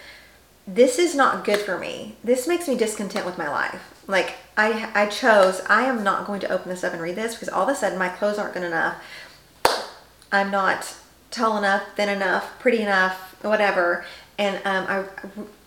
this 0.66 0.98
is 0.98 1.14
not 1.14 1.44
good 1.44 1.58
for 1.58 1.78
me. 1.78 2.16
This 2.24 2.46
makes 2.48 2.68
me 2.68 2.76
discontent 2.76 3.26
with 3.26 3.36
my 3.36 3.48
life. 3.48 3.92
Like 4.06 4.34
I, 4.56 4.90
I 4.94 5.06
chose. 5.06 5.60
I 5.68 5.84
am 5.84 6.02
not 6.02 6.26
going 6.26 6.40
to 6.40 6.52
open 6.52 6.68
this 6.68 6.84
up 6.84 6.92
and 6.92 7.02
read 7.02 7.16
this 7.16 7.34
because 7.34 7.48
all 7.48 7.64
of 7.64 7.68
a 7.68 7.74
sudden 7.74 7.98
my 7.98 8.08
clothes 8.08 8.38
aren't 8.38 8.54
good 8.54 8.62
enough. 8.62 9.02
I'm 10.34 10.50
not 10.50 10.96
tall 11.30 11.58
enough, 11.58 11.82
thin 11.96 12.08
enough, 12.08 12.58
pretty 12.58 12.80
enough, 12.80 13.36
whatever. 13.42 14.04
And 14.38 14.56
um, 14.64 14.86
I 14.88 15.04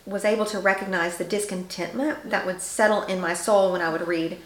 was 0.06 0.26
able 0.26 0.46
to 0.46 0.60
recognize 0.60 1.18
the 1.18 1.26
discontentment 1.26 2.30
that 2.30 2.46
would 2.46 2.62
settle 2.62 3.04
in 3.04 3.20
my 3.20 3.34
soul 3.34 3.72
when 3.72 3.82
I 3.82 3.90
would 3.90 4.08
read 4.08 4.40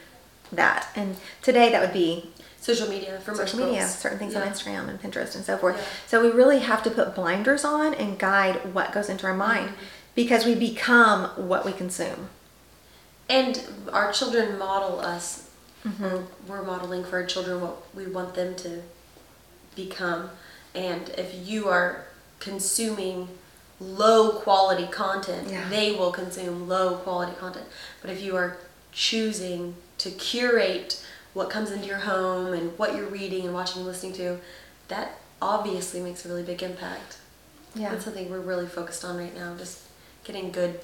that. 0.52 0.88
And 0.96 1.18
today 1.42 1.72
that 1.72 1.82
would 1.82 1.94
be 1.94 2.32
Social 2.62 2.88
media 2.88 3.20
for 3.22 3.32
most 3.32 3.52
social 3.52 3.66
media, 3.66 3.88
certain 3.88 4.20
things 4.20 4.36
on 4.36 4.48
Instagram 4.48 4.88
and 4.88 5.02
Pinterest 5.02 5.34
and 5.34 5.44
so 5.44 5.58
forth. 5.58 5.78
Yeah. 5.78 5.84
So 6.06 6.22
we 6.22 6.30
really 6.30 6.60
have 6.60 6.84
to 6.84 6.92
put 6.92 7.16
blinders 7.16 7.66
on 7.66 7.96
and 7.96 8.20
guide 8.20 8.76
what 8.76 8.92
goes 8.92 9.10
into 9.10 9.26
our 9.26 9.34
mind 9.34 9.70
Mm-hmm. 9.70 9.84
because 10.14 10.46
we 10.46 10.54
become 10.54 11.30
what 11.48 11.66
we 11.66 11.72
consume. 11.72 12.30
And 13.28 13.60
our 13.92 14.12
children 14.12 14.60
model 14.60 15.00
us. 15.00 15.50
Mm-hmm. 15.84 16.26
We're 16.48 16.62
modeling 16.62 17.04
for 17.04 17.18
our 17.18 17.26
children 17.26 17.62
what 17.62 17.78
we 17.96 18.06
want 18.06 18.36
them 18.36 18.56
to 18.58 18.84
become. 19.76 20.30
And 20.74 21.10
if 21.18 21.48
you 21.48 21.68
are 21.68 22.06
consuming 22.40 23.30
low 23.80 24.34
quality 24.34 24.88
content, 24.88 25.50
Yeah. 25.50 25.68
they 25.70 25.94
will 25.94 26.12
consume 26.12 26.68
low 26.68 26.96
quality 26.96 27.34
content. 27.40 27.66
But 28.02 28.12
if 28.12 28.22
you 28.22 28.36
are 28.36 28.58
choosing 28.92 29.76
to 30.00 30.12
curate 30.12 31.02
what 31.34 31.50
comes 31.50 31.72
into 31.72 31.88
your 31.88 32.00
home 32.00 32.54
and 32.54 32.78
what 32.78 32.96
you're 32.96 33.08
reading 33.08 33.46
and 33.46 33.54
watching 33.54 33.78
and 33.78 33.88
listening 33.88 34.14
to, 34.14 34.40
that 34.90 35.18
obviously 35.42 36.00
makes 36.02 36.26
a 36.26 36.28
really 36.28 36.44
big 36.44 36.62
impact. 36.62 37.18
Yeah. 37.74 37.90
That's 37.90 38.04
something 38.04 38.30
we're 38.30 38.40
really 38.40 38.68
focused 38.68 39.06
on 39.06 39.18
right 39.18 39.36
now, 39.36 39.56
just 39.58 39.80
getting 40.24 40.52
good 40.52 40.80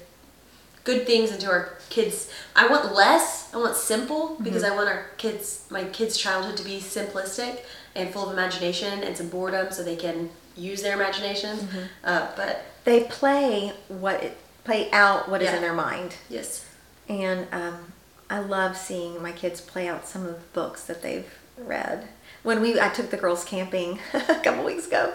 good 0.84 1.06
things 1.06 1.30
into 1.30 1.46
our 1.46 1.74
kids. 1.90 2.30
I 2.56 2.66
want 2.66 2.94
less, 2.94 3.52
I 3.52 3.58
want 3.58 3.76
simple 3.76 4.38
because 4.42 4.62
mm-hmm. 4.62 4.72
I 4.72 4.76
want 4.76 4.88
our 4.88 5.04
kids 5.18 5.66
my 5.70 5.84
kids' 5.84 6.16
childhood 6.16 6.56
to 6.56 6.64
be 6.64 6.78
simplistic 6.78 7.60
and 7.98 8.10
full 8.12 8.26
of 8.26 8.32
imagination 8.32 9.02
and 9.02 9.16
some 9.16 9.28
boredom 9.28 9.70
so 9.72 9.82
they 9.82 9.96
can 9.96 10.30
use 10.56 10.82
their 10.82 10.94
imagination. 10.94 11.58
Uh, 12.04 12.28
but 12.36 12.64
They 12.84 13.04
play 13.04 13.72
what 13.88 14.22
it, 14.22 14.36
play 14.64 14.90
out 14.92 15.28
what 15.28 15.42
is 15.42 15.48
Yeah. 15.48 15.56
in 15.56 15.62
their 15.62 15.74
mind. 15.74 16.14
yes. 16.28 16.64
And 17.08 17.46
um, 17.52 17.92
I 18.28 18.38
love 18.40 18.76
seeing 18.76 19.22
my 19.22 19.32
kids 19.32 19.60
play 19.60 19.88
out 19.88 20.06
some 20.06 20.22
of 20.26 20.34
the 20.34 20.40
books 20.52 20.84
that 20.84 21.02
they've 21.02 21.26
read. 21.56 22.06
When 22.42 22.60
we, 22.60 22.78
I 22.80 22.88
took 22.88 23.10
the 23.10 23.16
girls 23.16 23.44
camping 23.44 23.98
a 24.12 24.40
couple 24.44 24.64
weeks 24.64 24.86
ago, 24.86 25.12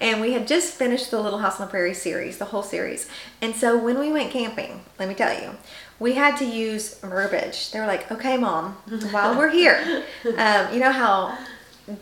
and 0.00 0.20
we 0.20 0.32
had 0.32 0.46
just 0.46 0.74
finished 0.74 1.10
the 1.10 1.20
Little 1.20 1.40
House 1.40 1.60
on 1.60 1.66
the 1.66 1.70
Prairie 1.70 1.94
series, 1.94 2.38
the 2.38 2.46
whole 2.46 2.62
series. 2.62 3.08
And 3.42 3.54
so 3.56 3.76
when 3.76 3.98
we 3.98 4.10
went 4.12 4.30
camping, 4.30 4.82
let 4.98 5.08
me 5.08 5.14
tell 5.14 5.34
you, 5.38 5.50
we 5.98 6.12
had 6.14 6.36
to 6.38 6.44
use 6.44 6.98
verbiage. 7.00 7.70
They 7.72 7.78
were 7.80 7.86
like, 7.86 8.10
"Okay, 8.10 8.36
mom, 8.36 8.74
while 9.10 9.36
we're 9.36 9.50
here, 9.50 10.04
um, 10.38 10.72
you 10.72 10.80
know 10.80 10.90
how 10.92 11.36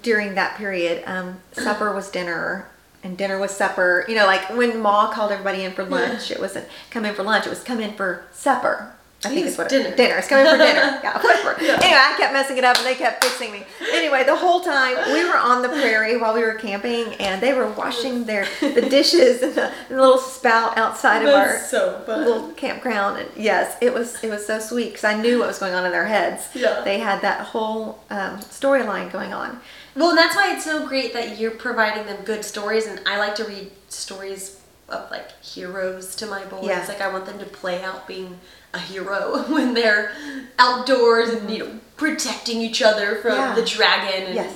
during 0.02 0.34
that 0.34 0.56
period, 0.56 1.02
um, 1.06 1.40
supper 1.52 1.94
was 1.94 2.10
dinner, 2.10 2.68
and 3.02 3.16
dinner 3.16 3.38
was 3.38 3.50
supper. 3.50 4.04
You 4.08 4.14
know, 4.16 4.26
like 4.26 4.50
when 4.56 4.80
Ma 4.80 5.10
called 5.12 5.32
everybody 5.32 5.64
in 5.64 5.72
for 5.72 5.84
lunch, 5.84 6.30
it 6.30 6.40
wasn't 6.40 6.66
come 6.90 7.04
in 7.04 7.14
for 7.14 7.22
lunch, 7.22 7.46
it 7.46 7.50
was 7.50 7.62
come 7.62 7.80
in 7.80 7.94
for 7.94 8.24
supper. 8.32 8.92
I 9.22 9.28
think 9.28 9.46
it's 9.46 9.58
what 9.58 9.68
dinner. 9.68 9.90
It, 9.90 9.98
dinner. 9.98 10.16
It's 10.16 10.28
coming 10.28 10.50
for 10.50 10.56
dinner. 10.56 10.80
Yeah, 11.02 11.20
whatever. 11.22 11.54
Anyway, 11.60 11.76
I 11.82 12.14
kept 12.16 12.32
messing 12.32 12.56
it 12.56 12.64
up 12.64 12.78
and 12.78 12.86
they 12.86 12.94
kept 12.94 13.22
fixing 13.22 13.52
me. 13.52 13.64
Anyway, 13.92 14.24
the 14.24 14.34
whole 14.34 14.62
time 14.62 14.96
we 15.12 15.26
were 15.28 15.36
on 15.36 15.60
the 15.60 15.68
prairie 15.68 16.16
while 16.16 16.32
we 16.32 16.40
were 16.40 16.54
camping 16.54 17.12
and 17.20 17.38
they 17.42 17.52
were 17.52 17.70
washing 17.72 18.24
their 18.24 18.46
the 18.62 18.80
dishes 18.90 19.42
in 19.42 19.54
the, 19.54 19.66
in 19.90 19.96
the 19.96 20.00
little 20.00 20.16
spout 20.16 20.78
outside 20.78 21.20
of 21.22 21.34
our 21.34 21.58
so 21.58 22.02
little 22.08 22.48
campground 22.52 23.18
and 23.18 23.28
yes 23.36 23.76
it 23.82 23.92
was 23.92 24.22
it 24.24 24.30
was 24.30 24.46
so 24.46 24.58
sweet 24.58 24.86
because 24.86 25.04
i 25.04 25.14
knew 25.20 25.38
what 25.38 25.48
was 25.48 25.58
going 25.58 25.74
on 25.74 25.84
in 25.84 25.92
their 25.92 26.06
heads 26.06 26.48
Yeah. 26.54 26.80
they 26.82 26.98
had 26.98 27.20
that 27.20 27.40
whole 27.48 28.02
um, 28.08 28.38
storyline 28.38 29.12
going 29.12 29.32
on 29.34 29.60
Well, 29.96 30.14
that's 30.14 30.36
why 30.36 30.54
it's 30.54 30.64
so 30.64 30.86
great 30.86 31.12
that 31.14 31.38
you're 31.38 31.50
providing 31.52 32.06
them 32.06 32.24
good 32.24 32.44
stories, 32.44 32.86
and 32.86 33.00
I 33.06 33.18
like 33.18 33.34
to 33.36 33.44
read 33.44 33.70
stories 33.88 34.60
of 34.88 35.10
like 35.10 35.30
heroes 35.42 36.14
to 36.16 36.26
my 36.26 36.44
boys. 36.46 36.64
Yeah. 36.66 36.84
Like 36.88 37.00
I 37.00 37.12
want 37.12 37.26
them 37.26 37.38
to 37.38 37.44
play 37.46 37.82
out 37.82 38.06
being 38.08 38.38
a 38.74 38.78
hero 38.78 39.44
when 39.48 39.74
they're 39.74 40.12
outdoors 40.58 41.30
and 41.30 41.50
you 41.50 41.58
know 41.58 41.80
protecting 41.96 42.60
each 42.60 42.82
other 42.82 43.16
from 43.16 43.32
Yeah. 43.32 43.54
the 43.54 43.64
dragon 43.64 44.26
and 44.26 44.34
Yes. 44.34 44.54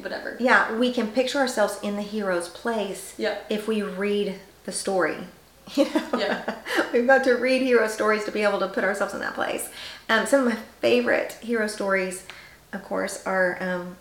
whatever. 0.00 0.36
yeah 0.40 0.74
we 0.76 0.90
can 0.92 1.08
picture 1.08 1.38
ourselves 1.38 1.78
in 1.82 1.96
the 1.96 2.02
hero's 2.02 2.48
place 2.48 3.14
Yeah. 3.18 3.36
if 3.50 3.68
we 3.68 3.82
read 3.82 4.36
the 4.64 4.72
story 4.72 5.16
you 5.74 5.84
know 5.84 6.08
Yeah. 6.18 6.54
we've 6.94 7.06
got 7.06 7.24
to 7.24 7.34
read 7.34 7.60
hero 7.62 7.88
stories 7.88 8.24
to 8.24 8.30
be 8.32 8.42
able 8.42 8.58
to 8.60 8.68
put 8.68 8.84
ourselves 8.84 9.12
in 9.14 9.20
that 9.20 9.34
place 9.34 9.68
um, 10.08 10.26
some 10.26 10.46
of 10.46 10.52
my 10.54 10.58
favorite 10.80 11.32
hero 11.42 11.66
stories 11.66 12.24
of 12.72 12.82
course 12.84 13.22
are 13.26 13.58
um, 13.60 13.96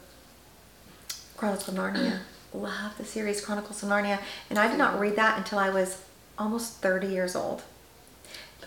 chronicles 1.42 1.68
of 1.68 1.74
narnia 1.74 2.20
love 2.54 2.96
the 3.00 3.04
series 3.04 3.44
chronicles 3.44 3.82
of 3.82 3.90
narnia 3.90 4.20
and 4.52 4.60
i 4.60 4.68
did 4.68 4.78
not 4.78 5.00
read 5.00 5.16
that 5.16 5.40
until 5.40 5.58
i 5.58 5.72
was 5.72 6.04
almost 6.38 6.74
30 6.82 7.08
years 7.08 7.36
old 7.36 7.64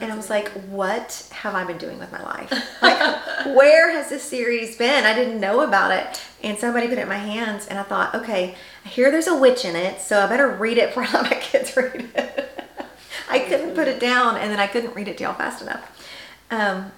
and 0.00 0.12
I 0.12 0.16
was 0.16 0.28
like, 0.28 0.49
what 0.64 1.28
have 1.31 1.54
I 1.54 1.62
been 1.62 1.78
doing 1.78 2.00
with 2.00 2.11
my 2.11 2.21
life? 2.21 2.50
Like, 2.83 3.47
where 3.57 3.93
has 3.93 4.09
this 4.09 4.25
series 4.25 4.76
been? 4.76 5.04
I 5.04 5.14
didn't 5.14 5.38
know 5.38 5.61
about 5.61 5.93
it. 5.93 6.21
And 6.43 6.59
somebody 6.59 6.88
put 6.88 6.99
it 6.99 7.02
in 7.02 7.09
my 7.09 7.14
hands, 7.14 7.69
and 7.69 7.78
I 7.78 7.85
thought, 7.85 8.12
okay, 8.12 8.57
I 8.85 8.88
hear 8.88 9.12
there's 9.12 9.28
a 9.28 9.38
witch 9.38 9.64
in 9.64 9.76
it, 9.76 10.00
so 10.00 10.19
I 10.19 10.26
better 10.26 10.49
read 10.49 10.78
it 10.78 10.88
before 10.88 11.04
I 11.09 11.12
let 11.12 11.31
my 11.31 11.37
kids 11.37 11.76
read 11.76 12.11
it. 12.12 12.64
I 13.28 13.38
couldn't 13.38 13.76
put 13.76 13.87
it 13.87 14.00
down, 14.00 14.37
and 14.37 14.50
then 14.50 14.59
I 14.59 14.66
couldn't 14.66 14.97
read 14.97 15.07
it 15.07 15.19
to 15.19 15.23
y'all 15.23 15.35
fast 15.35 15.62
enough. 15.62 15.88
Um, 16.50 16.90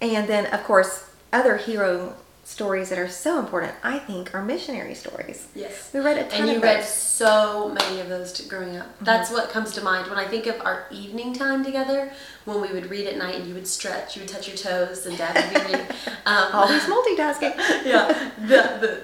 and 0.00 0.28
then, 0.28 0.46
of 0.46 0.62
course, 0.62 1.10
other 1.32 1.56
hero 1.56 2.14
stories 2.50 2.88
that 2.88 2.98
are 2.98 3.08
so 3.08 3.38
important, 3.38 3.72
I 3.84 3.98
think, 4.00 4.34
are 4.34 4.42
missionary 4.44 4.94
stories. 4.94 5.46
Yes. 5.54 5.90
We 5.94 6.00
read 6.00 6.18
a 6.18 6.24
ton 6.28 6.40
And 6.40 6.50
you 6.50 6.56
of 6.56 6.62
read 6.62 6.84
so 6.84 7.68
many 7.68 8.00
of 8.00 8.08
those 8.08 8.32
t- 8.32 8.48
growing 8.48 8.76
up. 8.76 8.88
That's 9.00 9.30
what 9.30 9.50
comes 9.50 9.72
to 9.74 9.80
mind 9.82 10.08
when 10.10 10.18
I 10.18 10.26
think 10.26 10.46
of 10.46 10.60
our 10.62 10.86
evening 10.90 11.32
time 11.32 11.64
together. 11.64 12.10
When 12.46 12.60
we 12.60 12.72
would 12.72 12.90
read 12.90 13.06
at 13.06 13.16
night, 13.16 13.36
and 13.36 13.46
you 13.46 13.54
would 13.54 13.68
stretch, 13.68 14.16
you 14.16 14.22
would 14.22 14.28
touch 14.28 14.48
your 14.48 14.56
toes, 14.56 15.06
and 15.06 15.16
Dad 15.16 15.34
would 15.36 15.54
be 15.62 15.70
reading. 15.72 15.86
Um, 16.26 16.48
Always 16.52 16.82
multitasking. 16.82 17.56
yeah, 17.84 18.30
the, 18.38 18.46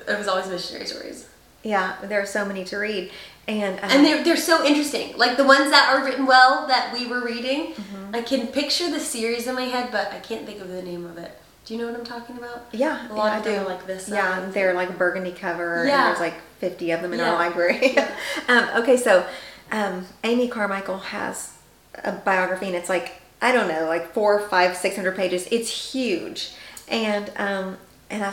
the, 0.06 0.12
it 0.12 0.18
was 0.18 0.28
always 0.28 0.48
missionary 0.48 0.86
stories. 0.86 1.26
Yeah, 1.62 1.96
there 2.02 2.20
are 2.20 2.26
so 2.26 2.44
many 2.44 2.62
to 2.64 2.76
read. 2.76 3.10
And, 3.48 3.78
uh, 3.80 3.86
And 3.90 4.04
they're, 4.04 4.22
they're 4.22 4.36
so 4.36 4.64
interesting. 4.64 5.16
Like 5.16 5.36
the 5.36 5.44
ones 5.44 5.70
that 5.70 5.88
are 5.94 6.04
written 6.04 6.26
well 6.26 6.66
that 6.66 6.92
we 6.92 7.06
were 7.06 7.24
reading, 7.24 7.72
Mm-hmm. 7.72 8.14
I 8.14 8.22
can 8.22 8.46
picture 8.48 8.90
the 8.90 9.00
series 9.00 9.46
in 9.46 9.54
my 9.54 9.62
head, 9.64 9.90
but 9.90 10.12
I 10.12 10.18
can't 10.18 10.44
think 10.46 10.60
of 10.60 10.68
the 10.68 10.82
name 10.82 11.04
of 11.06 11.16
it. 11.18 11.32
Do 11.66 11.74
you 11.74 11.80
know 11.80 11.90
what 11.90 11.98
I'm 11.98 12.04
talking 12.06 12.38
about? 12.38 12.64
Yeah, 12.72 13.10
A 13.10 13.14
lot 13.14 13.26
yeah, 13.26 13.36
of 13.38 13.42
I 13.42 13.44
them 13.44 13.54
do. 13.54 13.60
are 13.60 13.68
like 13.74 13.86
this 13.86 14.08
Yeah, 14.08 14.40
size. 14.44 14.54
they're 14.54 14.72
like 14.72 14.96
burgundy 14.96 15.32
cover, 15.32 15.84
Yeah. 15.86 15.96
and 15.98 16.06
there's 16.08 16.20
like 16.20 16.40
50 16.60 16.92
of 16.92 17.02
them 17.02 17.12
in 17.12 17.18
Yeah. 17.18 17.30
our 17.32 17.34
library. 17.36 17.96
um, 18.48 18.68
okay, 18.76 18.96
so 18.96 19.26
um, 19.72 20.06
Amy 20.24 20.46
Carmichael 20.48 20.98
has 20.98 21.52
a 22.04 22.12
biography, 22.12 22.66
and 22.66 22.74
it's 22.76 22.88
like 22.88 23.20
I 23.42 23.52
don't 23.52 23.68
know, 23.68 23.86
like 23.86 24.14
four, 24.14 24.40
five, 24.40 24.76
six 24.76 24.96
hundred 24.96 25.14
pages. 25.16 25.46
It's 25.50 25.92
huge, 25.92 26.52
and 26.88 27.30
um, 27.36 27.76
and 28.08 28.22
I 28.24 28.32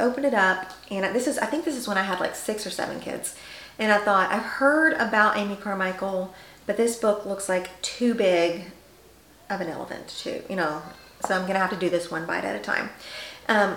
opened 0.00 0.26
it 0.26 0.34
up, 0.34 0.70
and 0.90 1.14
this 1.14 1.26
is 1.28 1.38
I 1.38 1.46
think 1.46 1.64
this 1.64 1.76
is 1.76 1.86
when 1.86 1.96
I 1.98 2.02
had 2.02 2.18
like 2.20 2.34
six 2.34 2.66
or 2.66 2.70
seven 2.70 2.98
kids, 3.00 3.36
and 3.78 3.92
I 3.92 3.98
thought 3.98 4.32
I've 4.32 4.42
heard 4.42 4.94
about 4.94 5.36
Amy 5.36 5.54
Carmichael, 5.56 6.34
but 6.66 6.76
this 6.78 6.96
book 6.96 7.24
looks 7.26 7.48
like 7.48 7.80
too 7.82 8.14
big 8.14 8.72
of 9.50 9.60
an 9.60 9.68
elephant 9.68 10.08
to, 10.24 10.42
you 10.48 10.56
know, 10.56 10.82
so 11.26 11.34
I'm 11.34 11.46
gonna 11.46 11.58
have 11.58 11.70
to 11.70 11.76
do 11.76 11.90
this 11.90 12.10
one 12.10 12.26
bite 12.26 12.44
at 12.44 12.56
a 12.56 12.58
time. 12.58 12.90
Um, 13.48 13.76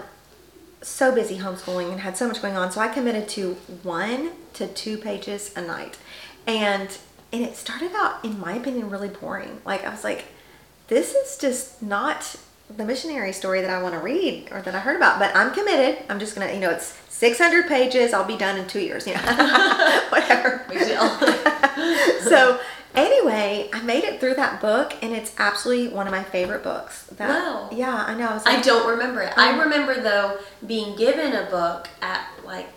so 0.81 1.13
busy 1.13 1.37
homeschooling 1.37 1.91
and 1.91 2.01
had 2.01 2.17
so 2.17 2.27
much 2.27 2.41
going 2.41 2.55
on, 2.55 2.71
so 2.71 2.79
I 2.81 2.87
committed 2.87 3.27
to 3.29 3.53
one 3.83 4.31
to 4.53 4.67
two 4.67 4.97
pages 4.97 5.51
a 5.55 5.61
night, 5.61 5.97
and 6.45 6.97
and 7.33 7.43
it 7.43 7.55
started 7.55 7.91
out, 7.95 8.23
in 8.23 8.39
my 8.39 8.53
opinion, 8.53 8.89
really 8.89 9.09
boring. 9.09 9.61
Like 9.65 9.85
I 9.85 9.89
was 9.89 10.03
like, 10.03 10.25
this 10.87 11.13
is 11.13 11.37
just 11.37 11.81
not 11.81 12.35
the 12.75 12.85
missionary 12.85 13.31
story 13.31 13.61
that 13.61 13.69
I 13.69 13.81
want 13.81 13.93
to 13.93 13.99
read 13.99 14.47
or 14.51 14.61
that 14.61 14.73
I 14.73 14.79
heard 14.79 14.95
about, 14.95 15.19
but 15.19 15.35
I'm 15.35 15.53
committed. 15.53 16.03
I'm 16.09 16.19
just 16.19 16.35
gonna, 16.35 16.51
you 16.51 16.59
know, 16.59 16.71
it's 16.71 16.97
600 17.09 17.67
pages. 17.67 18.13
I'll 18.13 18.25
be 18.25 18.37
done 18.37 18.57
in 18.57 18.67
two 18.67 18.79
years. 18.79 19.05
You 19.05 19.13
know, 19.13 19.21
whatever. 20.09 20.65
So 22.25 22.59
anyway, 22.95 23.69
I 23.73 23.81
made 23.81 24.03
it 24.03 24.19
through 24.19 24.35
that 24.35 24.61
book, 24.61 24.93
and 25.01 25.13
it's 25.13 25.33
absolutely 25.37 25.93
one 25.93 26.07
of 26.07 26.11
my 26.11 26.23
favorite 26.23 26.63
books. 26.63 27.03
That, 27.17 27.29
Wow. 27.29 27.69
Yeah, 27.71 27.93
I 27.93 28.15
know. 28.15 28.29
I, 28.29 28.33
was 28.33 28.45
I 28.45 28.61
don't 28.61 28.89
remember 28.89 29.21
it. 29.21 29.33
I 29.37 29.53
mm. 29.53 29.63
remember 29.63 30.01
though 30.01 30.37
being 30.65 30.95
given 30.95 31.33
a 31.33 31.49
book 31.49 31.87
at 32.01 32.27
like 32.43 32.67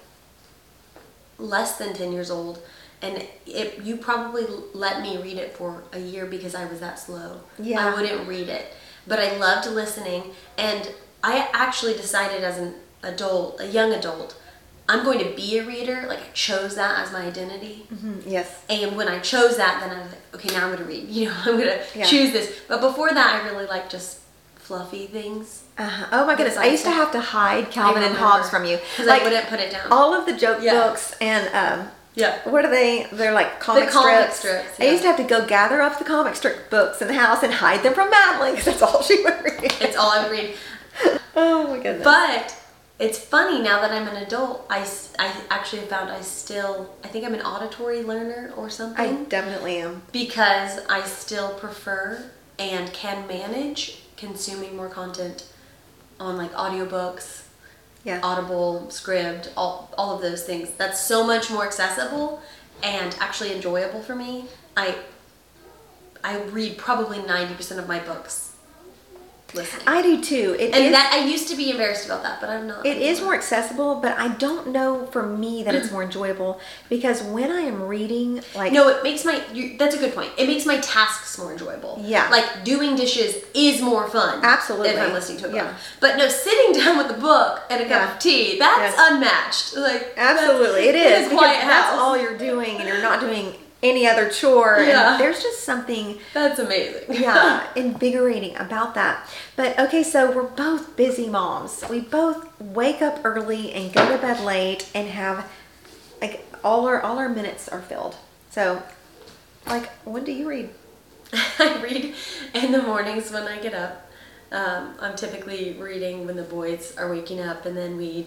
less 1.38 1.78
than 1.78 1.94
10 1.94 2.12
years 2.12 2.30
old 2.32 2.60
and 3.00 3.24
it 3.46 3.80
you 3.84 3.96
probably 3.96 4.44
let 4.74 5.02
me 5.02 5.22
read 5.22 5.36
it 5.36 5.56
for 5.56 5.84
a 5.92 6.00
year 6.00 6.26
because 6.26 6.54
I 6.54 6.64
was 6.64 6.80
that 6.80 6.98
slow. 6.98 7.40
Yeah. 7.58 7.86
I 7.86 7.94
wouldn't 7.94 8.26
read 8.26 8.48
it. 8.48 8.74
But 9.06 9.20
I 9.20 9.36
loved 9.36 9.68
listening 9.68 10.34
and 10.56 10.92
I 11.22 11.48
actually 11.52 11.94
decided 11.94 12.42
as 12.42 12.58
an 12.58 12.74
adult, 13.02 13.60
a 13.60 13.66
young 13.66 13.92
adult, 13.92 14.36
I'm 14.90 15.04
going 15.04 15.18
to 15.18 15.30
be 15.36 15.58
a 15.58 15.64
reader. 15.64 16.06
Like 16.08 16.20
I 16.20 16.28
chose 16.32 16.74
that 16.76 16.98
as 17.00 17.12
my 17.12 17.20
identity. 17.26 17.86
Mhm, 17.94 18.22
Yes. 18.26 18.62
And 18.70 18.96
when 18.96 19.06
I 19.08 19.18
chose 19.18 19.56
that, 19.58 19.80
then 19.80 19.90
I 19.96 20.00
was 20.02 20.12
like, 20.12 20.34
okay, 20.36 20.54
now 20.54 20.66
I'm 20.66 20.72
gonna 20.74 20.84
read. 20.86 21.08
You 21.08 21.26
know, 21.26 21.34
I'm 21.44 21.58
gonna 21.58 21.78
Yeah. 21.94 22.04
choose 22.04 22.32
this. 22.32 22.52
But 22.68 22.80
before 22.80 23.10
that, 23.12 23.42
I 23.42 23.48
really 23.48 23.66
liked 23.66 23.90
just 23.90 24.18
fluffy 24.56 25.06
things. 25.06 25.62
Uh, 25.78 26.06
oh 26.12 26.26
my 26.26 26.34
goodness! 26.34 26.56
I 26.56 26.66
used 26.66 26.84
to 26.84 26.90
have 26.90 27.12
to 27.12 27.20
hide 27.20 27.70
Calvin 27.70 28.02
and. 28.02 28.14
Hobbes 28.16 28.50
from 28.50 28.64
you. 28.64 28.78
Because 28.78 29.08
I 29.08 29.22
wouldn't 29.22 29.46
put 29.46 29.60
it 29.60 29.70
down. 29.70 29.92
all 29.92 30.12
of 30.14 30.26
the 30.26 30.32
joke 30.36 30.58
Yeah. 30.60 30.72
books 30.74 31.14
and 31.20 31.46
um, 31.54 31.88
yeah. 32.14 32.38
what 32.50 32.64
are 32.64 32.70
they? 32.70 33.06
They're 33.12 33.32
like 33.32 33.60
comic 33.60 33.88
comic 33.90 34.32
strips. 34.32 34.64
strips, 34.66 34.80
I 34.80 34.84
used 34.90 35.02
to 35.02 35.08
have 35.08 35.16
to 35.18 35.22
go 35.24 35.46
gather 35.46 35.80
up 35.80 35.98
the 35.98 36.04
comic 36.04 36.34
strip 36.34 36.68
books 36.70 37.00
in 37.00 37.06
the 37.08 37.14
house 37.14 37.42
and 37.44 37.52
hide 37.52 37.82
them 37.84 37.94
from 37.94 38.10
Madeleine 38.10 38.56
because 38.56 38.64
that's 38.66 38.82
all 38.82 39.02
she 39.02 39.22
would 39.22 39.38
read. 39.44 39.72
It's 39.80 39.96
all 39.96 40.10
I 40.10 40.22
would 40.22 40.32
read. 40.32 40.54
oh 41.36 41.68
my 41.68 41.76
goodness! 41.76 42.02
But 42.04 42.54
it's 42.98 43.18
funny 43.18 43.62
now 43.62 43.80
that 43.80 43.92
I'm 43.92 44.08
an 44.08 44.16
adult, 44.22 44.66
I, 44.68 44.86
I 45.18 45.32
actually 45.50 45.82
found 45.82 46.10
I 46.10 46.20
still, 46.20 46.94
I 47.04 47.08
think 47.08 47.24
I'm 47.24 47.34
an 47.34 47.42
auditory 47.42 48.02
learner 48.02 48.52
or 48.56 48.68
something. 48.70 49.00
I 49.00 49.24
definitely 49.24 49.78
am. 49.78 50.02
because 50.12 50.80
I 50.88 51.02
still 51.04 51.50
prefer 51.54 52.30
and 52.58 52.92
can 52.92 53.26
manage 53.28 54.02
consuming 54.16 54.74
more 54.76 54.88
content 54.88 55.46
on 56.18 56.36
like 56.36 56.52
audiobooks, 56.54 57.44
Yeah. 58.02 58.18
Audible, 58.22 58.86
Scribd, 58.90 59.50
all, 59.56 59.92
all 59.96 60.16
of 60.16 60.22
those 60.22 60.42
things. 60.44 60.70
That's 60.72 61.00
so 61.00 61.24
much 61.24 61.50
more 61.50 61.64
accessible 61.64 62.40
and 62.82 63.16
actually 63.20 63.52
enjoyable 63.54 64.02
for 64.02 64.16
me. 64.16 64.46
I 64.76 64.96
I 66.24 66.40
read 66.42 66.78
probably 66.78 67.18
90% 67.18 67.78
of 67.78 67.86
my 67.86 68.00
books 68.00 68.47
listening. 69.54 69.82
I 69.86 70.02
do 70.02 70.20
too. 70.22 70.56
It 70.58 70.74
and 70.74 70.84
is- 70.84 70.92
that 70.92 71.12
I 71.12 71.26
used 71.26 71.48
to 71.48 71.56
be 71.56 71.70
embarrassed 71.70 72.06
about 72.06 72.22
that, 72.22 72.40
but 72.40 72.50
I'm 72.50 72.66
not. 72.66 72.84
It 72.84 72.98
is 72.98 73.18
anymore. 73.18 73.24
more 73.24 73.34
accessible, 73.34 73.94
but 73.96 74.18
I 74.18 74.28
don't 74.28 74.68
know 74.68 75.06
for 75.06 75.22
me 75.24 75.62
that 75.64 75.74
it's 75.74 75.88
mm. 75.88 75.92
more 75.92 76.02
enjoyable 76.02 76.60
because 76.88 77.22
when 77.22 77.50
I 77.50 77.60
am 77.62 77.82
reading, 77.82 78.40
like, 78.54 78.72
No, 78.72 78.88
it 78.88 79.02
makes 79.02 79.24
my. 79.24 79.42
You, 79.52 79.76
that's 79.78 79.94
a 79.94 79.98
good 79.98 80.14
point. 80.14 80.30
It 80.36 80.46
makes 80.46 80.66
my 80.66 80.78
tasks 80.78 81.38
more 81.38 81.52
enjoyable. 81.52 82.00
Yeah. 82.04 82.28
Like 82.30 82.64
doing 82.64 82.96
dishes 82.96 83.36
is 83.54 83.80
more 83.80 84.08
fun. 84.08 84.40
Absolutely. 84.42 84.90
If 84.90 85.00
I'm 85.00 85.12
listening 85.12 85.38
to 85.38 85.44
a 85.46 85.48
book. 85.48 85.56
Yeah. 85.56 85.74
But 86.00 86.16
no, 86.16 86.28
sitting 86.28 86.72
down 86.80 86.98
with 86.98 87.16
a 87.16 87.20
book 87.20 87.62
and 87.70 87.80
a 87.80 87.84
cup 87.84 87.90
Yeah. 87.90 88.12
of 88.12 88.18
tea, 88.18 88.58
that's 88.58 88.96
Yes. 88.96 89.10
unmatched. 89.12 89.76
Like 89.76 90.14
Absolutely, 90.16 90.88
it 90.88 90.94
is 90.94 91.26
is 91.26 91.30
in 91.30 91.36
because 91.36 91.56
that's 91.62 91.92
all 91.98 92.16
you're 92.16 92.38
doing, 92.38 92.76
and 92.78 92.88
you're 92.88 93.02
not 93.02 93.20
doing 93.20 93.54
any 93.82 94.06
other 94.06 94.28
chore. 94.28 94.78
Yeah. 94.80 95.12
And 95.12 95.20
there's 95.20 95.42
just 95.42 95.62
something, 95.62 96.18
That's 96.34 96.58
amazing. 96.58 97.04
yeah, 97.22 97.66
invigorating 97.76 98.56
about 98.56 98.94
that. 98.94 99.28
But 99.56 99.78
okay, 99.78 100.02
so 100.02 100.30
we're 100.30 100.42
both 100.42 100.96
busy 100.96 101.28
moms. 101.28 101.84
We 101.88 102.00
both 102.00 102.60
wake 102.60 103.02
up 103.02 103.20
early 103.24 103.72
and 103.72 103.92
go 103.92 104.08
to 104.10 104.18
bed 104.20 104.40
late, 104.44 104.90
and 104.94 105.08
have 105.08 105.50
like 106.20 106.44
all 106.64 106.86
our 106.86 107.00
all 107.00 107.18
our 107.18 107.28
minutes 107.28 107.68
are 107.68 107.80
filled. 107.80 108.16
So, 108.50 108.82
like, 109.66 109.88
when 110.04 110.24
do 110.24 110.32
you 110.32 110.48
read? 110.48 110.70
I 111.58 111.80
read 111.82 112.14
in 112.54 112.72
the 112.72 112.82
mornings 112.82 113.30
when 113.30 113.44
I 113.44 113.58
get 113.58 113.74
up. 113.74 114.10
Um, 114.50 114.94
I'm 114.98 115.14
typically 115.14 115.74
reading 115.78 116.26
when 116.26 116.36
the 116.36 116.42
boys 116.42 116.96
are 116.96 117.10
waking 117.10 117.40
up, 117.40 117.66
and 117.66 117.76
then 117.76 117.96
we 117.98 118.26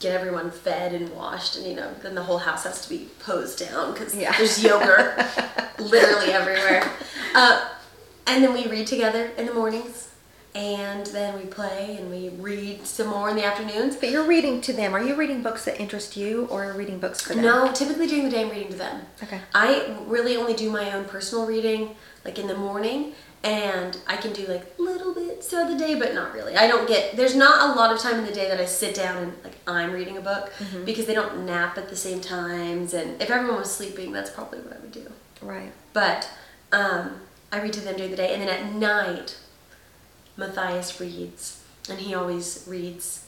get 0.00 0.12
everyone 0.12 0.50
fed 0.50 0.92
and 0.94 1.08
washed, 1.14 1.56
and 1.56 1.66
you 1.66 1.74
know, 1.76 1.92
then 2.02 2.14
the 2.14 2.22
whole 2.22 2.38
house 2.38 2.64
has 2.64 2.82
to 2.82 2.88
be 2.88 3.08
posed 3.20 3.58
down 3.58 3.92
because 3.92 4.14
Yeah. 4.16 4.34
there's 4.36 4.62
yogurt 4.62 5.16
literally 5.78 6.32
everywhere. 6.32 6.90
Uh, 7.34 7.68
and 8.26 8.42
then 8.42 8.52
we 8.52 8.66
read 8.66 8.86
together 8.86 9.30
in 9.36 9.46
the 9.46 9.52
mornings, 9.54 10.08
and 10.54 11.06
then 11.06 11.38
we 11.38 11.44
play 11.46 11.96
and 12.00 12.10
we 12.10 12.30
read 12.30 12.84
some 12.86 13.06
more 13.08 13.28
in 13.30 13.36
the 13.36 13.44
afternoons. 13.44 13.94
But 13.96 14.10
you're 14.10 14.26
reading 14.26 14.60
to 14.62 14.72
them. 14.72 14.94
Are 14.94 15.02
you 15.02 15.14
reading 15.14 15.42
books 15.42 15.64
that 15.66 15.80
interest 15.80 16.16
you 16.16 16.46
or 16.50 16.64
are 16.64 16.72
you 16.72 16.78
reading 16.78 16.98
books 16.98 17.20
for 17.20 17.34
them? 17.34 17.44
No, 17.44 17.70
typically 17.72 18.06
during 18.08 18.24
the 18.24 18.30
day 18.30 18.42
I'm 18.42 18.50
reading 18.50 18.70
to 18.72 18.76
them. 18.76 19.02
Okay. 19.22 19.40
I 19.54 19.94
really 20.06 20.36
only 20.36 20.54
do 20.54 20.68
my 20.70 20.90
own 20.92 21.04
personal 21.04 21.46
reading 21.46 21.94
like 22.24 22.36
in 22.38 22.48
the 22.48 22.56
morning 22.56 23.12
and 23.42 23.96
I 24.06 24.16
can 24.16 24.32
do 24.32 24.46
like 24.46 24.78
little 24.78 25.14
bits 25.14 25.48
throughout 25.48 25.68
the 25.70 25.76
day 25.78 25.94
but 25.98 26.12
not 26.14 26.34
really. 26.34 26.56
I 26.56 26.66
don't 26.66 26.86
get 26.86 27.16
there's 27.16 27.34
not 27.34 27.70
a 27.70 27.72
lot 27.78 27.92
of 27.94 27.98
time 28.00 28.18
in 28.18 28.26
the 28.26 28.32
day 28.32 28.48
that 28.48 28.60
I 28.60 28.66
sit 28.66 28.94
down 28.94 29.16
and 29.22 29.32
like 29.44 29.56
I'm 29.66 29.92
reading 29.92 30.16
a 30.18 30.20
book 30.20 30.52
Mm-hmm. 30.58 30.84
because 30.84 31.06
they 31.06 31.14
don't 31.14 31.46
nap 31.46 31.78
at 31.78 31.88
the 31.88 31.96
same 31.96 32.20
times 32.20 32.92
and 32.94 33.20
if 33.22 33.30
everyone 33.30 33.58
was 33.58 33.74
sleeping 33.74 34.12
that's 34.12 34.30
probably 34.30 34.58
what 34.60 34.76
I 34.76 34.80
would 34.80 34.92
do. 34.92 35.10
Right. 35.40 35.72
But 35.94 36.28
um, 36.72 37.20
I 37.50 37.60
read 37.62 37.72
to 37.72 37.80
them 37.80 37.96
during 37.96 38.10
the 38.10 38.16
day, 38.16 38.32
and 38.34 38.42
then 38.42 38.48
at 38.48 38.72
night, 38.74 39.36
Matthias 40.36 41.00
reads, 41.00 41.62
and 41.88 41.98
he 41.98 42.14
always 42.14 42.64
reads 42.68 43.26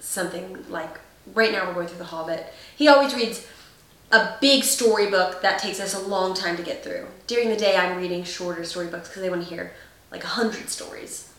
something 0.00 0.64
like. 0.68 0.98
Right 1.32 1.52
now, 1.52 1.66
we're 1.68 1.74
going 1.74 1.86
through 1.86 1.98
The 1.98 2.04
Hobbit. 2.04 2.52
He 2.76 2.86
always 2.86 3.14
reads 3.14 3.46
a 4.12 4.36
big 4.40 4.64
storybook 4.64 5.42
that 5.42 5.58
takes 5.58 5.80
us 5.80 5.94
a 5.94 6.06
long 6.06 6.34
time 6.34 6.56
to 6.56 6.62
get 6.62 6.84
through. 6.84 7.06
During 7.26 7.48
the 7.48 7.56
day, 7.56 7.76
I'm 7.76 7.98
reading 7.98 8.24
shorter 8.24 8.64
storybooks 8.64 9.08
because 9.08 9.22
they 9.22 9.30
want 9.30 9.42
to 9.42 9.48
hear 9.48 9.72
like 10.10 10.24
a 10.24 10.28
hundred 10.28 10.68
stories. 10.68 11.32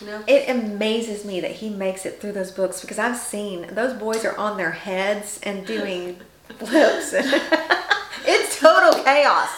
You 0.00 0.06
know? 0.06 0.22
It 0.26 0.48
amazes 0.48 1.24
me 1.24 1.40
that 1.40 1.52
he 1.52 1.70
makes 1.70 2.06
it 2.06 2.20
through 2.20 2.32
those 2.32 2.50
books 2.50 2.80
because 2.80 2.98
I've 2.98 3.16
seen 3.16 3.74
those 3.74 3.98
boys 3.98 4.24
are 4.24 4.36
on 4.36 4.56
their 4.56 4.72
heads 4.72 5.40
and 5.42 5.66
doing 5.66 6.20
flips. 6.58 7.12
it's 8.26 8.60
total 8.60 9.02
chaos. 9.02 9.48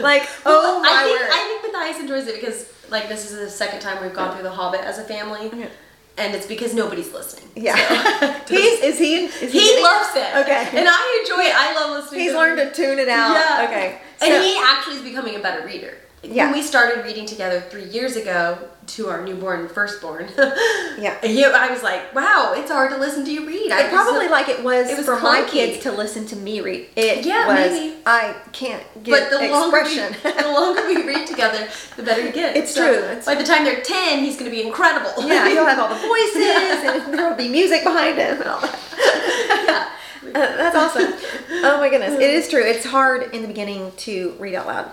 Like, 0.00 0.28
oh 0.44 0.80
my 0.80 0.88
I 0.88 1.04
think, 1.04 1.20
word. 1.20 1.30
I 1.32 1.60
think 1.62 1.72
Matthias 1.72 2.00
enjoys 2.00 2.26
it 2.26 2.40
because, 2.40 2.72
like, 2.90 3.08
this 3.08 3.30
is 3.30 3.38
the 3.38 3.50
second 3.50 3.80
time 3.80 4.02
we've 4.02 4.14
gone 4.14 4.34
through 4.34 4.42
The 4.42 4.50
Hobbit 4.50 4.80
as 4.80 4.98
a 4.98 5.04
family, 5.04 5.68
and 6.16 6.34
it's 6.34 6.46
because 6.46 6.74
nobody's 6.74 7.12
listening. 7.12 7.48
yeah. 7.56 7.74
He's 8.48 8.80
is 8.80 8.98
he 8.98 9.24
is 9.24 9.52
He 9.52 9.58
getting 9.58 9.82
loves 9.82 10.14
it. 10.14 10.36
Okay. 10.36 10.78
And 10.78 10.88
I 10.88 11.22
enjoy 11.22 11.42
it. 11.42 11.54
I 11.54 11.74
love 11.74 12.02
listening 12.02 12.20
He's 12.20 12.32
learned 12.32 12.58
to 12.58 12.72
tune 12.72 12.98
it 12.98 13.08
out. 13.08 13.34
Yeah. 13.34 13.66
Okay. 13.68 13.98
And 14.22 14.44
he 14.44 14.58
actually 14.62 14.96
is 14.96 15.02
becoming 15.02 15.36
a 15.36 15.40
better 15.40 15.66
reader. 15.66 15.94
Yeah. 16.24 16.46
When 16.46 16.54
we 16.54 16.62
started 16.62 17.04
reading 17.04 17.26
together 17.26 17.60
three 17.60 17.84
years 17.84 18.16
ago 18.16 18.58
to 18.86 19.08
our 19.08 19.24
newborn 19.24 19.68
firstborn, 19.68 20.28
Yeah. 20.98 21.18
he, 21.22 21.44
I 21.44 21.70
was 21.70 21.82
like, 21.82 22.14
wow, 22.14 22.52
it's 22.56 22.70
hard 22.70 22.90
to 22.92 22.98
listen 22.98 23.24
to 23.24 23.30
you 23.32 23.46
read. 23.46 23.72
I 23.72 23.82
It 23.86 23.90
probably 23.90 24.20
was- 24.26 24.30
like 24.30 24.48
it 24.48 24.62
was, 24.62 24.88
it 24.90 24.96
was 24.96 25.06
for 25.06 25.18
my 25.20 25.44
kids 25.48 25.82
to 25.84 25.92
listen 25.92 26.26
to 26.26 26.36
me 26.36 26.60
read. 26.60 26.88
It 26.96 27.24
Yeah, 27.24 27.46
was 27.46 27.70
maybe. 27.78 27.96
I 28.06 28.34
can't 28.52 28.82
But 28.94 29.04
get 29.04 29.30
the 29.30 29.48
longer, 29.48 29.82
we, 29.82 29.98
expression. 29.98 30.36
the 30.42 30.52
longer 30.52 30.86
we 30.86 31.06
read 31.06 31.26
together, 31.26 31.66
the 31.96 32.02
better 32.02 32.20
you 32.22 32.32
get. 32.32 32.56
It's 32.56 32.74
true. 32.74 32.92
It's- 32.92 33.26
by 33.26 33.34
the 33.34 33.44
time 33.44 33.64
they're 33.64 33.80
10, 33.82 34.20
he's 34.20 34.36
going 34.38 34.50
to 34.50 34.54
be 34.56 34.62
incredible. 34.66 35.10
yeah, 35.26 35.48
he'll 35.48 35.64
have 35.66 35.78
all 35.78 35.88
the 35.88 35.94
voices 36.06 36.36
and 37.06 37.14
there 37.14 37.28
will 37.28 37.36
be 37.36 37.48
music 37.48 37.82
behind 37.84 38.16
him 38.18 38.40
and 38.40 38.48
all 38.50 38.60
that. 38.60 39.90
Uh, 40.26 40.32
that's 40.32 40.74
awesome. 40.76 41.12
Oh 41.64 41.78
my 41.78 41.88
goodness, 41.90 42.14
it 42.14 42.30
is 42.30 42.48
true. 42.48 42.62
It's 42.62 42.84
hard 42.84 43.34
in 43.34 43.42
the 43.42 43.48
beginning 43.48 43.92
to 43.98 44.34
read 44.38 44.54
out 44.54 44.66
loud. 44.66 44.90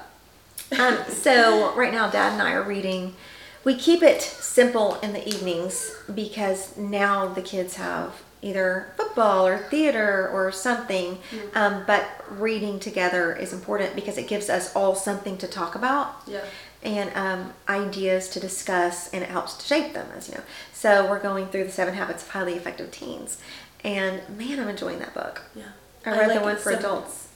Um, 0.80 0.98
so 1.10 1.74
right 1.76 1.92
now, 1.94 2.10
Dad 2.10 2.34
and 2.34 2.42
I 2.42 2.54
are 2.54 2.64
reading. 2.64 3.16
We 3.64 3.76
keep 3.76 4.02
it 4.02 4.22
simple 4.22 4.96
in 5.02 5.14
the 5.14 5.28
evenings 5.28 5.92
because 6.14 6.76
now 6.78 7.28
the 7.28 7.42
kids 7.42 7.76
have 7.76 8.22
either 8.42 8.92
football 8.98 9.46
or 9.46 9.58
theater 9.60 10.28
or 10.30 10.52
something. 10.52 11.20
Um, 11.54 11.84
but 11.86 12.04
reading 12.30 12.80
together 12.80 13.36
is 13.36 13.54
important 13.54 13.94
because 13.96 14.18
it 14.18 14.28
gives 14.28 14.50
us 14.50 14.76
all 14.76 14.96
something 14.96 15.38
to 15.38 15.48
talk 15.48 15.76
about 15.76 16.24
Yeah. 16.26 16.44
and 16.82 17.16
um, 17.16 17.54
ideas 17.70 18.30
to 18.30 18.40
discuss, 18.40 19.10
and 19.14 19.22
it 19.24 19.30
helps 19.30 19.54
to 19.58 19.66
shape 19.68 19.94
them, 19.94 20.08
as 20.18 20.28
you 20.28 20.34
know. 20.36 20.42
So 20.74 21.08
we're 21.08 21.20
going 21.20 21.48
through 21.50 21.66
the 21.66 21.72
Seven 21.72 21.94
Habits 21.94 22.24
of 22.24 22.30
Highly 22.30 22.54
Effective 22.54 22.90
Teens, 22.90 23.38
and 23.84 24.22
man, 24.36 24.60
I'm 24.60 24.70
enjoying 24.70 24.98
that 25.00 25.14
book. 25.14 25.44
Yeah. 25.56 25.66
I 26.04 26.18
read 26.18 26.30
like 26.30 26.40
the 26.40 26.44
one 26.44 26.56
for 26.56 26.72
Seven- 26.72 26.80
adults. 26.80 27.28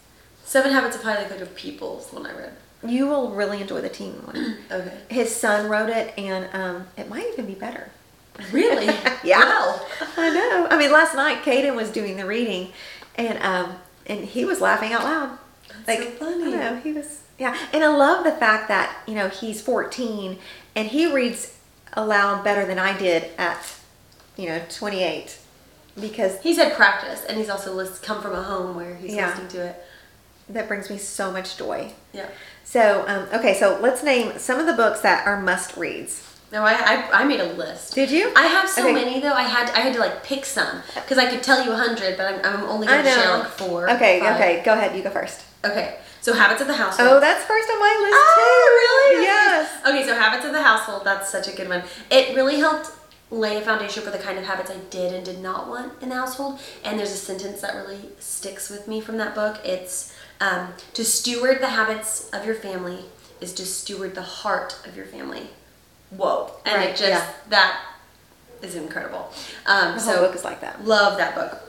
Seven 0.43 0.71
Habits 0.71 0.95
of 0.95 1.03
Highly 1.03 1.25
Effective 1.25 1.53
People 1.55 1.99
is 1.99 2.07
the 2.07 2.15
one 2.15 2.25
I 2.25 2.31
read. 2.35 2.53
You 2.87 3.07
will 3.07 3.31
really 3.31 3.61
enjoy 3.61 3.81
the 3.81 3.89
teen 3.89 4.13
one. 4.13 4.57
Okay. 4.71 4.97
His 5.09 5.33
son 5.35 5.69
wrote 5.69 5.89
it, 5.89 6.13
and 6.17 6.47
um, 6.53 6.87
it 6.97 7.07
might 7.09 7.27
even 7.33 7.45
be 7.45 7.53
better. 7.55 7.89
Really? 8.51 8.87
Yeah. 9.23 9.39
Wow. 9.39 9.81
I 10.17 10.29
know. 10.29 10.67
I 10.69 10.77
mean, 10.77 10.91
last 10.91 11.15
night 11.15 11.41
Caden 11.43 11.75
was 11.75 11.89
doing 11.89 12.17
the 12.17 12.25
reading, 12.25 12.71
and 13.15 13.41
um, 13.43 13.75
and 14.05 14.23
he 14.25 14.45
was 14.45 14.61
laughing 14.61 14.93
out 14.93 15.03
loud. 15.03 15.37
That's 15.85 16.03
so 16.03 16.09
funny. 16.11 16.53
I 16.53 16.57
know 16.57 16.75
he 16.79 16.91
was. 16.91 17.23
Yeah, 17.39 17.57
and 17.73 17.83
I 17.83 17.87
love 17.87 18.23
the 18.23 18.31
fact 18.31 18.67
that 18.67 18.95
you 19.07 19.15
know 19.15 19.29
he's 19.29 19.61
14 19.61 20.37
and 20.75 20.87
he 20.87 21.11
reads 21.11 21.57
aloud 21.93 22.43
better 22.43 22.65
than 22.65 22.77
I 22.79 22.95
did 22.97 23.29
at 23.37 23.75
you 24.37 24.47
know 24.47 24.61
28 24.69 25.37
because 25.99 26.39
He's 26.41 26.57
had 26.57 26.73
practice, 26.73 27.23
and 27.25 27.37
he's 27.37 27.49
also 27.49 27.85
come 28.01 28.21
from 28.21 28.33
a 28.33 28.43
home 28.43 28.75
where 28.75 28.95
he's 28.95 29.15
Yeah. 29.15 29.29
listening 29.29 29.47
to 29.49 29.65
it. 29.67 29.85
that 30.49 30.67
brings 30.67 30.89
me 30.89 30.97
so 30.97 31.31
much 31.31 31.57
joy. 31.57 31.91
Yeah. 32.13 32.27
So 32.65 33.05
um, 33.07 33.27
okay, 33.39 33.53
so 33.53 33.79
let's 33.81 34.03
name 34.03 34.37
some 34.37 34.59
of 34.59 34.65
the 34.65 34.73
books 34.73 34.99
that 35.01 35.25
are 35.25 35.39
must 35.41 35.77
reads. 35.77 36.21
No, 36.51 36.63
I, 36.63 36.73
I 36.73 37.21
I 37.21 37.23
made 37.23 37.39
a 37.39 37.53
list. 37.53 37.95
Did 37.95 38.11
you? 38.11 38.31
I 38.35 38.47
have 38.47 38.67
so 38.69 38.83
Okay. 38.83 38.93
many 38.93 39.19
though. 39.19 39.33
I 39.33 39.43
had 39.43 39.69
I 39.71 39.79
had 39.79 39.93
to 39.93 39.99
like 39.99 40.23
pick 40.23 40.45
some 40.45 40.81
because 40.95 41.17
I 41.17 41.29
could 41.29 41.43
tell 41.43 41.63
you 41.63 41.71
a 41.71 41.75
hundred, 41.75 42.17
but 42.17 42.25
I'm, 42.33 42.39
I'm 42.55 42.63
only 42.65 42.87
going 42.87 43.03
to 43.03 43.09
share 43.09 43.37
like 43.37 43.47
four. 43.49 43.89
Okay, 43.91 44.19
five. 44.19 44.35
okay, 44.35 44.61
go 44.65 44.73
ahead. 44.73 44.95
You 44.95 45.03
go 45.03 45.09
first. 45.09 45.41
Okay. 45.63 45.97
So 46.21 46.33
habits 46.33 46.59
of 46.61 46.67
the 46.67 46.73
household. 46.73 47.07
Oh, 47.09 47.19
that's 47.19 47.43
first 47.45 47.69
on 47.69 47.79
my 47.79 47.97
list 48.01 48.15
Oh, 48.17 49.05
too. 49.11 49.13
really? 49.13 49.25
Yes. 49.25 49.81
Okay, 49.87 50.03
so 50.07 50.15
habits 50.15 50.43
of 50.43 50.53
the 50.53 50.61
household. 50.63 51.03
That's 51.05 51.29
such 51.29 51.47
a 51.47 51.55
good 51.55 51.69
one. 51.69 51.83
It 52.09 52.35
really 52.35 52.57
helped 52.57 52.89
lay 53.29 53.57
a 53.57 53.61
foundation 53.61 54.01
for 54.01 54.09
the 54.09 54.17
kind 54.17 54.39
of 54.39 54.45
habits 54.45 54.71
I 54.71 54.77
did 54.89 55.13
and 55.13 55.23
did 55.23 55.39
not 55.39 55.67
want 55.67 56.01
in 56.01 56.09
the 56.09 56.15
household. 56.15 56.59
And 56.83 56.97
there's 56.97 57.11
a 57.11 57.17
sentence 57.17 57.61
that 57.61 57.75
really 57.75 57.99
sticks 58.19 58.69
with 58.71 58.87
me 58.87 59.01
from 59.01 59.17
that 59.17 59.35
book. 59.35 59.59
It's 59.63 60.14
um, 60.41 60.73
to 60.93 61.03
steward 61.03 61.61
the 61.61 61.69
habits 61.69 62.29
of 62.31 62.45
your 62.45 62.55
family 62.55 63.05
is 63.41 63.53
to 63.53 63.65
steward 63.65 64.15
the 64.15 64.21
heart 64.21 64.77
of 64.85 64.95
your 64.95 65.05
family. 65.05 65.47
Whoa! 66.09 66.51
And 66.65 66.75
Right, 66.75 66.89
it 66.89 66.95
just 66.95 67.09
yeah. 67.09 67.31
that 67.49 67.81
is 68.61 68.75
incredible. 68.75 69.31
Um, 69.65 69.93
The 69.95 69.99
so 69.99 70.21
book 70.25 70.35
is 70.35 70.43
like 70.43 70.61
that. 70.61 70.85
Love 70.85 71.17
that 71.17 71.35
book. 71.35 71.61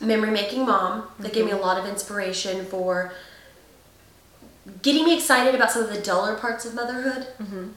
Memory 0.00 0.30
Making 0.30 0.66
Mom. 0.66 1.08
That 1.18 1.32
gave 1.32 1.44
me 1.44 1.52
a 1.52 1.56
lot 1.56 1.78
of 1.78 1.86
inspiration 1.86 2.64
for 2.66 3.12
getting 4.82 5.04
me 5.04 5.14
excited 5.16 5.54
about 5.54 5.70
some 5.70 5.82
of 5.82 5.90
the 5.90 6.00
duller 6.00 6.36
parts 6.36 6.64
of 6.64 6.74
motherhood. 6.74 7.26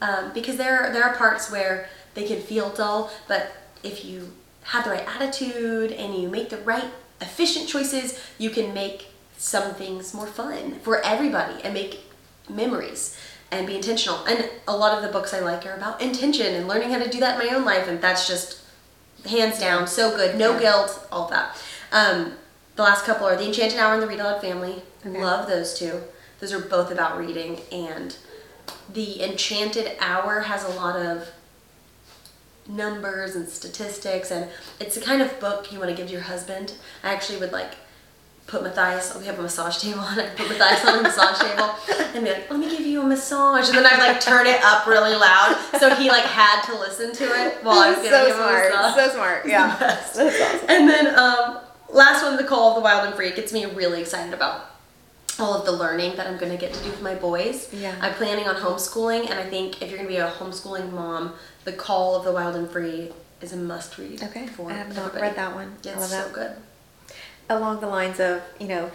Um, 0.02 0.32
because 0.32 0.56
there 0.56 0.90
there 0.92 1.04
are 1.04 1.14
parts 1.16 1.50
where 1.50 1.88
they 2.14 2.24
can 2.26 2.40
feel 2.40 2.70
dull, 2.70 3.10
but 3.26 3.52
if 3.82 4.04
you 4.04 4.32
have 4.64 4.84
the 4.84 4.90
right 4.90 5.06
attitude 5.06 5.92
and 5.92 6.14
you 6.14 6.28
make 6.28 6.50
the 6.50 6.58
right 6.58 6.84
efficient 7.20 7.68
choices, 7.68 8.18
you 8.38 8.50
can 8.50 8.72
make 8.74 9.08
some 9.38 9.72
things 9.74 10.12
more 10.12 10.26
fun 10.26 10.78
for 10.80 11.00
everybody 11.00 11.62
and 11.62 11.72
make 11.72 12.00
memories 12.50 13.16
and 13.50 13.66
be 13.66 13.76
intentional. 13.76 14.24
And 14.26 14.50
a 14.66 14.76
lot 14.76 14.96
of 14.98 15.02
the 15.02 15.08
books 15.10 15.32
I 15.32 15.38
like 15.40 15.64
are 15.64 15.74
about 15.74 16.02
intention 16.02 16.54
and 16.54 16.68
learning 16.68 16.90
how 16.90 16.98
to 16.98 17.08
do 17.08 17.20
that 17.20 17.40
in 17.40 17.46
my 17.48 17.54
own 17.54 17.64
life, 17.64 17.88
and 17.88 18.00
that's 18.02 18.28
just 18.28 18.60
hands 19.26 19.58
down 19.58 19.86
so 19.86 20.14
good. 20.14 20.36
No 20.36 20.52
Yeah. 20.52 20.60
guilt, 20.60 21.06
all 21.10 21.28
that. 21.28 21.56
Um, 21.92 22.36
the 22.76 22.82
last 22.82 23.04
couple 23.04 23.26
are 23.26 23.36
The 23.36 23.46
Enchanted 23.46 23.78
Hour 23.78 23.94
and 23.94 24.02
The 24.02 24.06
Read 24.06 24.20
Aloud 24.20 24.40
Family. 24.42 24.82
Okay. 25.06 25.22
Love 25.22 25.48
those 25.48 25.78
two. 25.78 26.02
Those 26.40 26.52
are 26.52 26.58
both 26.60 26.90
about 26.90 27.16
reading, 27.18 27.62
and 27.72 28.14
The 28.92 29.22
Enchanted 29.22 29.96
Hour 30.00 30.40
has 30.40 30.64
a 30.64 30.68
lot 30.68 30.96
of 30.96 31.28
numbers 32.66 33.34
and 33.34 33.48
statistics, 33.48 34.30
and 34.30 34.50
it's 34.78 34.94
the 34.94 35.00
kind 35.00 35.22
of 35.22 35.40
book 35.40 35.72
you 35.72 35.78
want 35.78 35.90
to 35.90 35.96
give 35.96 36.06
to 36.08 36.12
your 36.12 36.22
husband. 36.22 36.72
I 37.02 37.12
actually 37.12 37.38
would 37.38 37.52
like 37.52 37.72
put 38.48 38.62
Matthias, 38.62 39.14
we 39.16 39.26
have 39.26 39.38
a 39.38 39.42
massage 39.42 39.78
table, 39.78 40.00
and 40.08 40.20
I 40.22 40.26
put 40.30 40.48
Matthias 40.48 40.84
on 40.84 40.98
a 40.98 41.02
massage 41.02 41.38
table 41.38 41.70
and 42.14 42.24
be 42.24 42.32
like, 42.32 42.50
let 42.50 42.58
me 42.58 42.68
give 42.68 42.80
you 42.84 43.02
a 43.02 43.04
massage. 43.04 43.68
And 43.68 43.78
then 43.78 43.86
I 43.86 43.96
like 43.98 44.20
turn 44.20 44.46
it 44.46 44.60
up 44.64 44.86
really 44.86 45.14
loud. 45.14 45.56
So 45.78 45.94
he 45.94 46.08
like 46.08 46.24
had 46.24 46.62
to 46.62 46.72
listen 46.78 47.14
to 47.14 47.24
it 47.24 47.62
while 47.62 47.78
I 47.78 47.90
was 47.90 47.98
giving 47.98 48.10
so 48.10 48.26
him 48.26 48.36
smart. 48.36 48.72
a 48.72 48.76
massage. 48.76 48.96
So 48.96 49.14
smart. 49.14 49.46
Yeah. 49.46 49.76
That's 49.80 50.18
awesome. 50.18 50.66
And 50.68 50.88
then 50.88 51.18
um, 51.18 51.58
last 51.92 52.24
one, 52.24 52.36
The 52.36 52.44
Call 52.44 52.70
of 52.70 52.74
the 52.76 52.80
Wild 52.80 53.06
and 53.06 53.14
Free, 53.14 53.30
gets 53.32 53.52
me 53.52 53.66
really 53.66 54.00
excited 54.00 54.32
about 54.32 54.70
all 55.38 55.54
of 55.54 55.64
the 55.66 55.72
learning 55.72 56.16
that 56.16 56.26
I'm 56.26 56.38
going 56.38 56.50
to 56.50 56.58
get 56.58 56.72
to 56.74 56.82
do 56.82 56.90
with 56.90 57.02
my 57.02 57.14
boys. 57.14 57.72
Yeah. 57.72 57.94
I'm 58.00 58.14
planning 58.14 58.48
on 58.48 58.56
homeschooling, 58.56 59.30
and 59.30 59.38
I 59.38 59.44
think 59.44 59.82
if 59.82 59.90
you're 59.90 59.98
going 59.98 60.08
to 60.08 60.14
be 60.14 60.16
a 60.16 60.30
homeschooling 60.30 60.90
mom, 60.90 61.34
The 61.64 61.72
Call 61.72 62.16
of 62.16 62.24
the 62.24 62.32
Wild 62.32 62.56
and 62.56 62.68
Free 62.68 63.12
is 63.40 63.52
a 63.52 63.56
must 63.56 63.98
read. 63.98 64.22
Okay. 64.22 64.46
For 64.46 64.70
I 64.70 64.74
have 64.74 64.88
not 64.88 64.98
everybody. 65.08 65.22
read 65.22 65.36
that 65.36 65.54
one. 65.54 65.76
Yeah, 65.82 65.92
I 65.92 65.94
it's 65.96 66.10
so 66.10 66.30
good. 66.32 66.56
Along 67.48 67.80
the 67.80 67.86
lines 67.86 68.20
of, 68.20 68.42
you 68.60 68.68
know, 68.68 68.90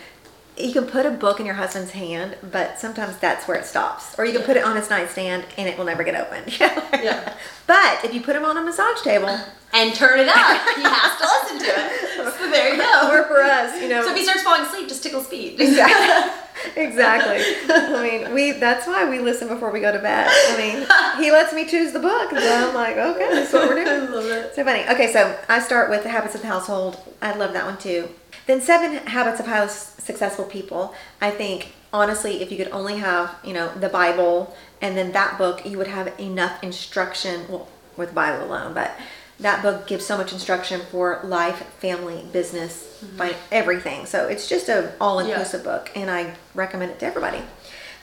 you 0.57 0.71
can 0.71 0.85
put 0.85 1.05
a 1.05 1.11
book 1.11 1.39
in 1.39 1.45
your 1.45 1.55
husband's 1.55 1.91
hand, 1.91 2.37
but 2.51 2.79
sometimes 2.79 3.17
that's 3.17 3.47
where 3.47 3.57
it 3.57 3.65
stops. 3.65 4.17
Or 4.19 4.25
you 4.25 4.33
can 4.33 4.43
put 4.43 4.55
it 4.55 4.63
on 4.63 4.75
his 4.75 4.89
nightstand 4.89 5.45
and 5.57 5.67
it 5.67 5.77
will 5.77 5.85
never 5.85 6.03
get 6.03 6.15
opened. 6.15 6.59
Yeah. 7.03 7.33
But 7.67 8.05
if 8.05 8.13
you 8.13 8.21
put 8.21 8.33
him 8.33 8.45
on 8.45 8.55
a 8.55 8.61
massage 8.61 9.01
table, 9.01 9.37
and 9.73 9.93
turn 9.93 10.19
it 10.19 10.27
up. 10.29 10.35
he 10.75 10.83
has 10.83 11.19
to 11.19 11.25
listen 11.25 11.59
to 11.59 11.73
it. 11.75 12.33
So 12.37 12.49
there 12.49 12.73
you 12.73 12.77
go. 12.77 13.09
Or 13.11 13.23
for 13.23 13.41
us, 13.41 13.81
you 13.81 13.89
know. 13.89 14.03
So 14.03 14.11
if 14.11 14.17
he 14.17 14.23
starts 14.23 14.43
falling 14.43 14.61
asleep, 14.61 14.87
just 14.87 15.03
tickle 15.03 15.21
speed. 15.21 15.59
Exactly. 15.59 16.73
exactly. 16.83 17.43
I 17.69 18.01
mean, 18.01 18.33
we 18.33 18.51
that's 18.53 18.87
why 18.87 19.09
we 19.09 19.19
listen 19.19 19.47
before 19.47 19.71
we 19.71 19.81
go 19.81 19.91
to 19.91 19.99
bed. 19.99 20.27
I 20.29 20.57
mean, 20.57 21.23
he 21.23 21.31
lets 21.31 21.53
me 21.53 21.65
choose 21.65 21.91
the 21.91 21.99
book, 21.99 22.31
and 22.31 22.39
so 22.39 22.69
I'm 22.69 22.75
like, 22.75 22.95
okay, 22.95 23.29
that's 23.33 23.51
what 23.51 23.67
we're 23.67 23.83
doing. 23.83 23.87
I 23.87 24.05
love 24.05 24.25
it. 24.25 24.55
So 24.55 24.63
funny. 24.63 24.83
Okay, 24.87 25.11
so 25.11 25.37
I 25.49 25.59
start 25.59 25.89
with 25.89 26.03
the 26.03 26.09
habits 26.09 26.35
of 26.35 26.41
the 26.41 26.47
household. 26.47 26.97
I 27.21 27.35
love 27.35 27.53
that 27.53 27.65
one 27.65 27.77
too. 27.77 28.09
Then 28.45 28.61
seven 28.61 28.97
habits 29.07 29.39
of 29.39 29.47
highly 29.47 29.69
successful 29.69 30.45
people. 30.45 30.93
I 31.21 31.31
think 31.31 31.73
honestly, 31.91 32.41
if 32.41 32.51
you 32.51 32.57
could 32.57 32.71
only 32.71 32.97
have 32.97 33.35
you 33.43 33.53
know 33.53 33.73
the 33.73 33.89
Bible 33.89 34.55
and 34.81 34.97
then 34.97 35.11
that 35.13 35.37
book, 35.37 35.65
you 35.65 35.77
would 35.77 35.87
have 35.87 36.19
enough 36.19 36.61
instruction. 36.63 37.45
Well, 37.49 37.67
with 37.97 38.13
Bible 38.13 38.45
alone, 38.45 38.73
but 38.73 38.91
that 39.39 39.61
book 39.61 39.87
gives 39.87 40.05
so 40.05 40.17
much 40.17 40.31
instruction 40.31 40.81
for 40.91 41.19
life, 41.23 41.57
family, 41.79 42.25
business, 42.31 43.03
by 43.17 43.35
everything. 43.51 44.05
So 44.05 44.27
it's 44.27 44.47
just 44.47 44.69
a 44.69 44.93
all 45.01 45.19
inclusive 45.19 45.63
book, 45.63 45.91
and 45.95 46.09
I 46.09 46.35
recommend 46.53 46.91
it 46.91 46.99
to 46.99 47.05
everybody. 47.05 47.41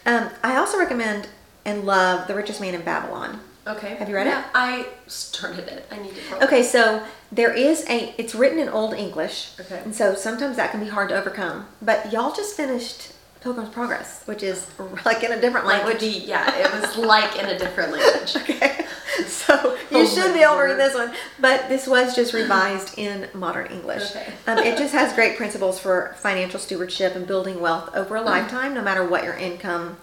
Um, 0.07 0.31
I 0.42 0.57
also 0.57 0.79
recommend 0.79 1.29
and 1.64 1.85
love 1.85 2.26
The 2.26 2.35
Richest 2.35 2.61
Man 2.61 2.74
in 2.74 2.83
Babylon. 2.83 3.40
Okay. 3.66 3.94
Have 3.96 4.09
you 4.09 4.14
read 4.14 4.27
yeah, 4.27 4.40
it? 4.40 4.46
I 4.55 4.87
started 5.07 5.68
it. 5.68 5.87
I 5.90 5.99
need 5.99 6.12
to. 6.14 6.44
Okay, 6.44 6.62
so 6.62 7.03
there 7.31 7.53
is 7.53 7.85
a. 7.88 8.14
It's 8.18 8.35
written 8.35 8.59
in 8.59 8.68
Old 8.68 8.94
English. 8.94 9.51
Okay. 9.61 9.81
And 9.85 9.94
so 9.94 10.14
sometimes 10.14 10.57
that 10.57 10.70
can 10.70 10.81
be 10.81 10.88
hard 10.88 11.09
to 11.11 11.16
overcome. 11.16 11.66
But 11.83 12.12
y'all 12.12 12.35
just 12.35 12.57
finished 12.57 13.12
Pilgrim's 13.42 13.68
Progress, 13.70 14.23
which 14.25 14.42
is 14.42 14.66
like 15.05 15.23
in 15.23 15.33
a 15.33 15.40
different 15.40 15.66
language. 15.66 16.01
the 16.01 16.09
yeah, 16.09 16.57
it 16.59 16.73
was 16.81 16.96
like 16.96 17.38
in 17.38 17.46
a 17.46 17.59
different 17.59 17.92
language. 17.92 18.37
Okay. 18.42 18.87
So 19.27 19.77
you 19.90 19.99
Oh 19.99 20.07
should 20.07 20.33
be 20.33 20.40
able 20.40 20.55
to 20.55 20.62
read 20.62 20.79
this 20.79 20.94
one, 20.94 21.12
but 21.38 21.68
this 21.68 21.87
was 21.87 22.14
just 22.16 22.33
revised 22.33 22.96
in 22.96 23.29
modern 23.35 23.66
English. 23.66 24.11
Okay. 24.12 24.33
Um, 24.46 24.59
it 24.59 24.79
just 24.79 24.94
has 24.94 25.12
great 25.12 25.37
principles 25.37 25.79
for 25.79 26.14
financial 26.18 26.59
stewardship 26.59 27.14
and 27.16 27.27
building 27.27 27.61
wealth 27.61 27.94
over 27.94 28.14
Mm-hmm. 28.16 28.27
a 28.27 28.31
lifetime, 28.31 28.73
no 28.75 28.81
matter 28.83 29.07
what 29.07 29.25
your 29.25 29.35
income 29.35 29.99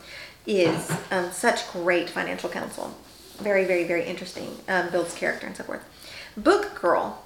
is. 0.45 0.91
Um, 1.09 1.31
such 1.31 1.71
great 1.71 2.09
financial 2.09 2.49
counsel. 2.49 2.95
Very, 3.39 3.65
very, 3.65 3.83
very 3.83 4.03
interesting. 4.05 4.57
Um, 4.67 4.89
builds 4.89 5.13
character 5.13 5.47
and 5.47 5.55
so 5.55 5.63
forth. 5.63 5.81
Book 6.35 6.79
Girl. 6.81 7.23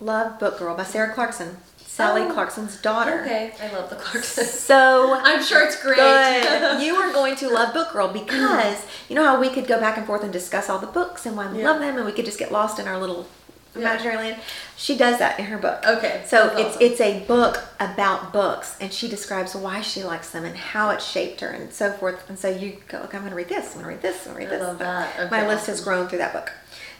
Love 0.00 0.38
Book 0.38 0.58
Girl 0.58 0.74
by 0.76 0.84
Sarah 0.84 1.12
Clarkson. 1.12 1.58
Sally 1.86 2.22
Oh, 2.22 2.32
Clarkson's 2.32 2.80
daughter. 2.80 3.20
Okay, 3.22 3.52
I 3.62 3.70
love 3.72 3.90
the 3.90 3.96
Clarksons. 3.96 4.46
So 4.46 5.14
I'm 5.22 5.42
sure 5.42 5.62
it's 5.62 5.80
great. 5.82 5.98
You 6.82 6.94
are 6.96 7.12
going 7.12 7.36
to 7.36 7.50
love 7.50 7.74
Book 7.74 7.92
Girl 7.92 8.08
because 8.08 8.84
you 9.10 9.14
know 9.14 9.24
how 9.24 9.38
we 9.38 9.50
could 9.50 9.66
go 9.66 9.78
back 9.78 9.98
and 9.98 10.06
forth 10.06 10.22
and 10.24 10.32
discuss 10.32 10.70
all 10.70 10.78
the 10.78 10.86
books 10.86 11.26
and 11.26 11.36
why 11.36 11.52
we 11.52 11.58
Yeah. 11.60 11.70
love 11.70 11.80
them, 11.80 11.96
and 11.98 12.06
we 12.06 12.12
could 12.12 12.24
just 12.24 12.38
get 12.38 12.50
lost 12.50 12.78
in 12.78 12.88
our 12.88 12.98
little. 12.98 13.26
Imaginary 13.74 14.16
land. 14.16 14.40
She 14.76 14.96
does 14.96 15.18
that 15.18 15.38
in 15.38 15.46
her 15.46 15.58
book. 15.58 15.82
Okay, 15.86 16.22
So 16.26 16.48
that's 16.48 16.76
it's 16.76 17.00
it's 17.00 17.00
a 17.00 17.20
book 17.26 17.62
about 17.80 18.32
books, 18.32 18.76
and 18.80 18.92
she 18.92 19.08
describes 19.08 19.54
why 19.54 19.80
she 19.80 20.02
likes 20.04 20.30
them 20.30 20.44
and 20.44 20.56
how 20.56 20.90
it 20.90 21.00
shaped 21.00 21.40
her 21.40 21.48
and 21.48 21.72
so 21.72 21.92
forth. 21.92 22.28
And 22.28 22.38
so 22.38 22.48
you 22.48 22.78
go, 22.88 22.98
okay, 23.02 23.16
I'm 23.16 23.22
going 23.22 23.30
to 23.30 23.36
read 23.36 23.48
this. 23.48 23.66
I'm 23.76 23.82
going 23.82 23.84
to 23.84 23.88
read 23.90 24.02
this. 24.02 24.26
I'm 24.26 24.34
going 24.34 24.46
to 24.46 24.50
read 24.52 24.54
I 24.54 24.58
this. 24.58 24.68
love 24.68 24.78
that. 24.80 25.18
Okay, 25.20 25.30
My 25.30 25.46
list 25.46 25.66
has 25.68 25.80
grown 25.80 26.08
through 26.08 26.18
that 26.18 26.32
book. 26.32 26.52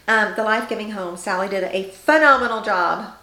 Um, 0.08 0.32
the 0.36 0.42
Life 0.44 0.68
Giving 0.68 0.90
Home. 0.92 1.16
Sally 1.16 1.48
did 1.48 1.64
a 1.64 1.84
phenomenal 1.90 2.62
job 2.62 3.14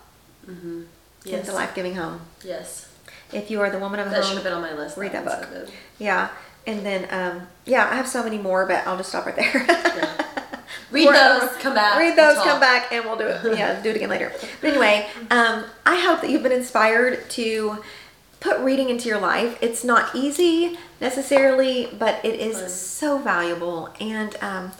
in 0.47 0.87
Yes. 1.25 1.45
The 1.47 1.53
Life 1.53 1.75
Giving 1.75 1.95
Home. 1.95 2.21
Yes. 2.43 2.87
If 3.33 3.51
you 3.51 3.59
are 3.61 3.69
the 3.69 3.77
woman 3.79 3.99
of 3.99 4.05
the 4.05 4.11
That 4.11 4.23
home, 4.23 4.27
should 4.27 4.35
have 4.35 4.43
been 4.43 4.53
on 4.53 4.61
my 4.61 4.73
list. 4.73 4.97
read 4.97 5.11
that 5.11 5.25
one's 5.25 5.45
book. 5.45 5.67
so. 5.67 5.73
Yeah, 5.99 6.29
and 6.65 6.85
then 6.85 7.07
um, 7.11 7.47
yeah, 7.65 7.87
I 7.91 7.95
have 7.95 8.07
so 8.07 8.23
many 8.23 8.37
more, 8.37 8.65
but 8.65 8.87
I'll 8.87 8.97
just 8.97 9.09
stop 9.09 9.25
right 9.25 9.35
there. 9.35 9.65
Read 10.91 11.07
We're- 11.07 11.17
those, 11.17 11.55
come 11.57 11.73
back, 11.75 11.99
Read 11.99 12.17
those, 12.17 12.37
come 12.37 12.59
back, 12.59 12.91
and 12.91 13.05
we'll 13.05 13.17
do 13.17 13.27
it. 13.27 13.57
Yeah, 13.57 13.79
do 13.81 13.89
it 13.89 13.95
again 13.95 14.09
later. 14.09 14.31
But 14.61 14.69
anyway, 14.71 15.07
um, 15.29 15.65
I 15.85 15.99
hope 15.99 16.21
that 16.21 16.29
you've 16.29 16.43
been 16.43 16.51
inspired 16.51 17.29
to 17.31 17.77
put 18.39 18.59
reading 18.59 18.89
into 18.89 19.07
your 19.09 19.19
life. 19.19 19.57
It's 19.61 19.83
not 19.83 20.15
easy 20.15 20.77
necessarily, 21.01 21.89
but 21.97 22.23
it 22.23 22.39
is 22.39 22.59
Fun. 22.59 22.69
so 22.69 23.17
valuable. 23.19 23.89
And 23.99 24.35
um, 24.41 24.71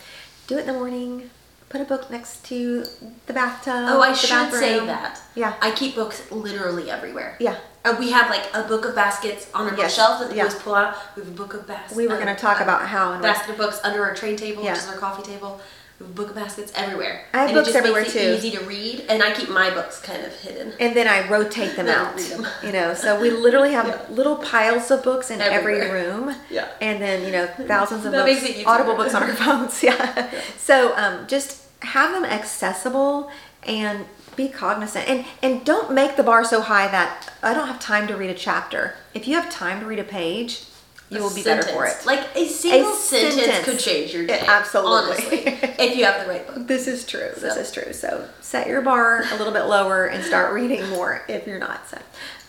do 0.48 0.58
it 0.58 0.62
in 0.62 0.68
the 0.68 0.74
morning. 0.74 1.30
Put 1.70 1.82
a 1.82 1.86
book 1.86 2.10
next 2.10 2.44
to 2.46 2.84
the 3.28 3.34
bathtub. 3.34 3.74
Oh, 3.90 4.02
I 4.02 4.14
should 4.14 4.52
say 4.52 4.80
that. 4.88 5.22
Yeah. 5.36 5.54
I 5.62 5.70
keep 5.70 5.94
books 5.94 6.32
literally 6.32 6.90
everywhere. 6.90 7.38
Yeah. 7.40 7.58
Uh, 7.86 7.96
we 8.00 8.10
have 8.12 8.30
like 8.32 8.44
a 8.56 8.64
book 8.64 8.86
of 8.86 8.96
baskets 8.96 9.48
on 9.54 9.68
our 9.70 9.78
Yes, 9.78 9.96
bookshelf 9.96 10.20
that 10.22 10.32
we 10.32 10.38
yeah. 10.38 10.44
always 10.46 10.60
pull 10.60 10.74
out. 10.74 10.96
We 11.16 11.22
have 11.24 11.32
a 11.32 11.36
book 11.36 11.54
of 11.54 11.68
baskets. 11.68 11.96
We 11.96 12.08
were 12.08 12.18
gonna 12.18 12.36
talk 12.36 12.60
about 12.60 12.88
how 12.88 13.22
basket 13.22 13.52
of 13.52 13.58
books 13.58 13.80
under 13.84 14.04
our 14.04 14.16
train 14.16 14.36
table, 14.36 14.64
Yeah. 14.64 14.72
which 14.72 14.80
is 14.82 14.88
our 14.90 14.98
coffee 14.98 15.22
table. 15.22 15.62
We 16.00 16.06
have 16.06 16.12
a 16.12 16.14
book 16.16 16.34
baskets 16.36 16.72
everywhere. 16.76 17.26
I 17.34 17.40
have 17.40 17.50
and 17.50 17.56
books 17.58 17.76
everywhere, 17.76 18.04
makes 18.04 18.16
it 18.16 18.20
too. 18.42 18.48
Easy 18.48 18.58
to 18.58 18.64
read, 18.64 19.06
and 19.10 19.22
I 19.22 19.34
keep 19.34 19.50
my 19.50 19.70
books 19.70 20.00
kind 20.00 20.24
of 20.26 20.34
hidden. 20.34 20.74
and 20.80 20.96
then 20.96 21.08
I 21.08 21.28
rotate 21.30 21.76
them 21.76 21.88
out. 22.00 22.18
them. 22.18 22.48
You 22.64 22.72
know, 22.72 22.94
so 22.94 23.20
we 23.20 23.30
literally 23.32 23.74
have 23.74 23.88
Yeah. 23.88 24.02
little 24.10 24.38
piles 24.38 24.90
of 24.92 25.04
books 25.04 25.30
in 25.30 25.42
every 25.42 25.82
room. 25.92 26.36
Yeah. 26.50 26.68
And 26.82 27.02
then 27.02 27.26
you 27.26 27.32
know 27.32 27.48
thousands 27.68 28.06
of 28.06 28.12
That 28.14 28.26
books, 28.26 28.42
makes 28.42 28.44
it 28.50 28.56
easier. 28.58 28.68
audible 28.70 28.96
books 28.96 29.14
on 29.14 29.24
our 29.24 29.34
phones. 29.36 29.84
Yeah. 29.84 30.32
So 30.58 30.96
um, 30.96 31.28
just 31.28 31.64
have 31.82 32.14
them 32.14 32.26
accessible 32.26 33.30
and 33.64 34.06
be 34.36 34.48
cognizant 34.48 35.06
and 35.10 35.26
and 35.44 35.66
don't 35.66 35.92
make 35.92 36.16
the 36.16 36.24
bar 36.24 36.46
so 36.46 36.62
high 36.62 36.88
that 36.88 37.30
I 37.44 37.54
don't 37.54 37.68
have 37.68 37.80
time 37.80 38.08
to 38.08 38.16
read 38.16 38.30
a 38.30 38.34
chapter. 38.34 38.96
If 39.14 39.28
you 39.28 39.36
have 39.36 39.50
time 39.52 39.82
to 39.82 39.86
read 39.86 40.00
a 40.00 40.04
page, 40.06 40.64
you 41.10 41.20
will 41.22 41.34
be 41.34 41.42
better 41.44 41.64
for 41.64 41.86
it. 41.88 42.06
Like 42.06 42.28
a 42.36 42.46
single 42.48 42.92
A 42.92 42.96
sentence, 42.96 43.36
sentence. 43.36 43.66
could 43.66 43.80
change 43.80 44.14
your 44.14 44.26
day. 44.28 44.44
absolutely. 44.48 45.12
Honestly, 45.16 45.38
if 45.80 45.98
you 45.98 46.06
have 46.06 46.24
the 46.26 46.32
right 46.32 46.46
book. 46.48 46.68
This 46.68 46.88
is 46.88 47.06
true. 47.06 47.32
This 47.38 47.56
is 47.56 47.72
true. 47.72 47.94
So 47.94 48.28
set 48.42 48.68
your 48.68 48.82
bar 48.82 49.24
a 49.32 49.38
little 49.38 49.54
bit 49.54 49.64
lower 49.64 50.06
and 50.06 50.24
start 50.24 50.54
reading 50.60 50.88
more 50.90 51.24
if 51.28 51.48
you're 51.48 51.60
not. 51.60 51.88
So, 51.90 51.98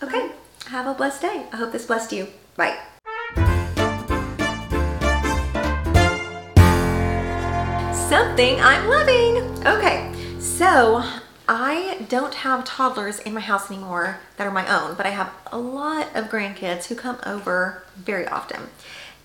okay. 0.03 0.31
Have 0.67 0.87
a 0.87 0.93
blessed 0.93 1.21
day. 1.23 1.45
I 1.51 1.57
hope 1.57 1.71
this 1.71 1.85
blessed 1.85 2.11
you. 2.13 2.27
Bye. 2.55 2.77
Something 8.09 8.59
I'm 8.59 8.89
loving. 8.89 9.37
Okay. 9.65 10.11
So, 10.39 11.01
I 11.53 12.05
don't 12.07 12.33
have 12.33 12.63
toddlers 12.63 13.19
in 13.19 13.33
my 13.33 13.41
house 13.41 13.69
anymore 13.69 14.19
that 14.37 14.47
are 14.47 14.51
my 14.51 14.65
own, 14.73 14.95
but 14.95 15.05
I 15.05 15.09
have 15.09 15.33
a 15.51 15.57
lot 15.57 16.07
of 16.15 16.29
grandkids 16.29 16.85
who 16.85 16.95
come 16.95 17.17
over 17.25 17.83
very 17.97 18.25
often. 18.25 18.69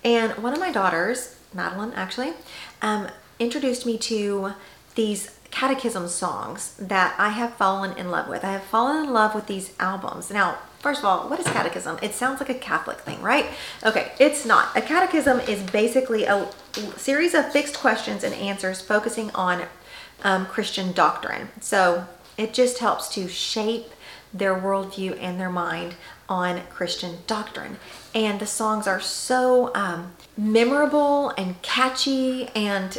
And 0.03 0.33
one 0.33 0.51
of 0.51 0.59
my 0.59 0.69
daughters, 0.69 1.37
Madeleine 1.53 1.93
actually, 1.93 2.33
um, 2.81 3.07
introduced 3.39 3.85
me 3.85 3.97
to 3.99 4.51
these 4.95 5.39
catechism 5.51 6.09
songs 6.09 6.75
that 6.75 7.15
I 7.17 7.29
have 7.29 7.53
fallen 7.53 7.97
in 7.97 8.11
love 8.11 8.27
with. 8.27 8.43
I 8.43 8.51
have 8.51 8.63
fallen 8.63 9.05
in 9.05 9.13
love 9.13 9.33
with 9.33 9.47
these 9.47 9.71
albums. 9.79 10.29
Now, 10.29 10.57
first 10.79 10.99
of 10.99 11.05
all, 11.05 11.29
what 11.29 11.39
is 11.39 11.47
catechism? 11.47 11.97
It 12.01 12.13
sounds 12.13 12.41
like 12.41 12.49
a 12.49 12.55
Catholic 12.55 12.97
thing, 12.97 13.21
right? 13.21 13.45
Okay, 13.85 14.11
it's 14.19 14.45
not. 14.45 14.75
A 14.75 14.81
catechism 14.81 15.39
is 15.39 15.61
basically 15.63 16.25
a 16.25 16.49
series 16.97 17.33
of 17.33 17.53
fixed 17.53 17.77
questions 17.77 18.25
and 18.25 18.33
answers 18.35 18.81
focusing 18.81 19.31
on 19.31 19.63
um, 20.23 20.45
Christian 20.47 20.91
doctrine. 20.91 21.49
So 21.61 22.05
it 22.37 22.53
just 22.53 22.79
helps 22.79 23.07
to 23.15 23.27
shape 23.27 23.87
their 24.33 24.55
worldview 24.55 25.17
and 25.21 25.39
their 25.39 25.49
mind 25.49 25.95
on 26.29 26.61
Christian 26.69 27.19
doctrine. 27.25 27.77
And 28.13 28.39
the 28.39 28.45
songs 28.45 28.87
are 28.87 28.99
so 28.99 29.73
um, 29.73 30.13
memorable 30.37 31.29
and 31.31 31.61
catchy, 31.61 32.49
and 32.49 32.97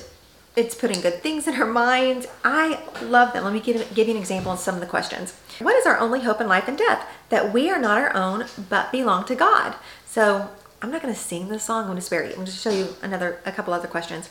it's 0.56 0.74
putting 0.74 1.00
good 1.00 1.22
things 1.22 1.46
in 1.46 1.54
her 1.54 1.66
mind. 1.66 2.26
I 2.44 2.80
love 3.02 3.32
them. 3.32 3.44
Let 3.44 3.52
me 3.52 3.60
give, 3.60 3.94
give 3.94 4.08
you 4.08 4.14
an 4.14 4.20
example 4.20 4.52
of 4.52 4.58
some 4.58 4.74
of 4.74 4.80
the 4.80 4.86
questions. 4.86 5.38
What 5.60 5.76
is 5.76 5.86
our 5.86 5.98
only 5.98 6.20
hope 6.20 6.40
in 6.40 6.48
life 6.48 6.68
and 6.68 6.78
death? 6.78 7.06
That 7.28 7.52
we 7.52 7.70
are 7.70 7.78
not 7.78 7.98
our 7.98 8.14
own, 8.14 8.46
but 8.68 8.90
belong 8.90 9.24
to 9.26 9.34
God. 9.34 9.74
So 10.06 10.48
I'm 10.80 10.90
not 10.90 11.02
going 11.02 11.14
to 11.14 11.20
sing 11.20 11.48
this 11.48 11.64
song. 11.64 11.82
I'm 11.82 11.88
going 11.88 11.98
to 11.98 12.02
spare 12.02 12.24
you. 12.24 12.30
I'm 12.30 12.36
going 12.36 12.46
to 12.46 12.52
show 12.52 12.70
you 12.70 12.88
another, 13.02 13.40
a 13.44 13.52
couple 13.52 13.74
other 13.74 13.88
questions. 13.88 14.30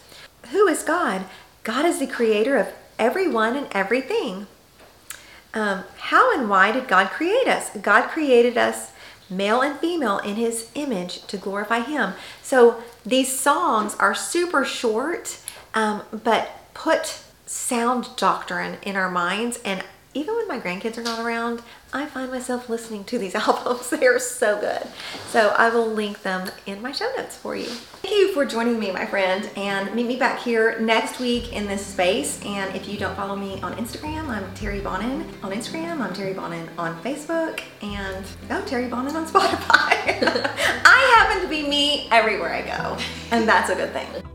Who 0.51 0.67
is 0.67 0.83
God? 0.83 1.25
God 1.63 1.85
is 1.85 1.99
the 1.99 2.07
creator 2.07 2.57
of 2.57 2.73
everyone 2.97 3.55
and 3.55 3.67
everything. 3.71 4.47
Um, 5.57 5.85
how 5.97 6.37
and 6.37 6.51
why 6.51 6.71
did 6.71 6.87
God 6.87 7.07
create 7.09 7.47
us? 7.47 7.75
God 7.81 8.09
created 8.09 8.59
us 8.59 8.91
male 9.27 9.61
and 9.61 9.79
female 9.79 10.19
in 10.19 10.35
his 10.35 10.69
image 10.75 11.25
to 11.25 11.35
glorify 11.35 11.79
him. 11.79 12.13
So 12.43 12.83
these 13.03 13.39
songs 13.39 13.95
are 13.95 14.13
super 14.13 14.63
short, 14.63 15.39
um, 15.73 16.03
but 16.11 16.51
put 16.75 17.21
sound 17.47 18.09
doctrine 18.17 18.77
in 18.83 18.95
our 18.95 19.09
minds. 19.09 19.59
And 19.65 19.83
even 20.13 20.35
when 20.35 20.47
my 20.47 20.59
grandkids 20.59 20.95
are 20.99 21.03
not 21.03 21.25
around, 21.25 21.63
I 21.93 22.05
find 22.05 22.31
myself 22.31 22.69
listening 22.69 23.05
to 23.05 23.17
these 23.17 23.33
albums. 23.35 23.89
They 23.89 24.05
are 24.05 24.19
so 24.19 24.59
good. 24.59 24.87
So 25.27 25.49
I 25.57 25.69
will 25.69 25.87
link 25.87 26.21
them 26.21 26.49
in 26.65 26.81
my 26.81 26.91
show 26.91 27.11
notes 27.17 27.37
for 27.37 27.55
you. 27.55 27.65
Thank 27.65 28.15
you 28.15 28.33
for 28.33 28.45
joining 28.45 28.79
me, 28.79 28.91
my 28.91 29.05
friend, 29.05 29.49
and 29.55 29.93
meet 29.95 30.07
me 30.07 30.17
back 30.17 30.39
here 30.39 30.79
next 30.79 31.19
week 31.19 31.53
in 31.53 31.65
this 31.67 31.85
space. 31.85 32.43
And 32.45 32.75
if 32.75 32.87
you 32.87 32.97
don't 32.97 33.15
follow 33.15 33.35
me 33.35 33.61
on 33.61 33.73
Instagram, 33.75 34.27
I'm 34.27 34.53
Terry 34.53 34.81
Bonin 34.81 35.25
on 35.43 35.51
Instagram. 35.51 36.01
I'm 36.01 36.13
Terry 36.13 36.33
Bonin 36.33 36.69
on 36.77 37.01
Facebook, 37.01 37.61
and 37.81 38.25
oh, 38.49 38.63
Terry 38.65 38.87
Bonin 38.87 39.15
on 39.15 39.25
Spotify. 39.27 40.21
I 40.85 41.15
happen 41.17 41.43
to 41.43 41.49
be 41.49 41.67
me 41.67 42.07
everywhere 42.11 42.53
I 42.53 42.61
go, 42.61 42.97
and 43.31 43.47
that's 43.47 43.69
a 43.69 43.75
good 43.75 43.93
thing. 43.93 44.26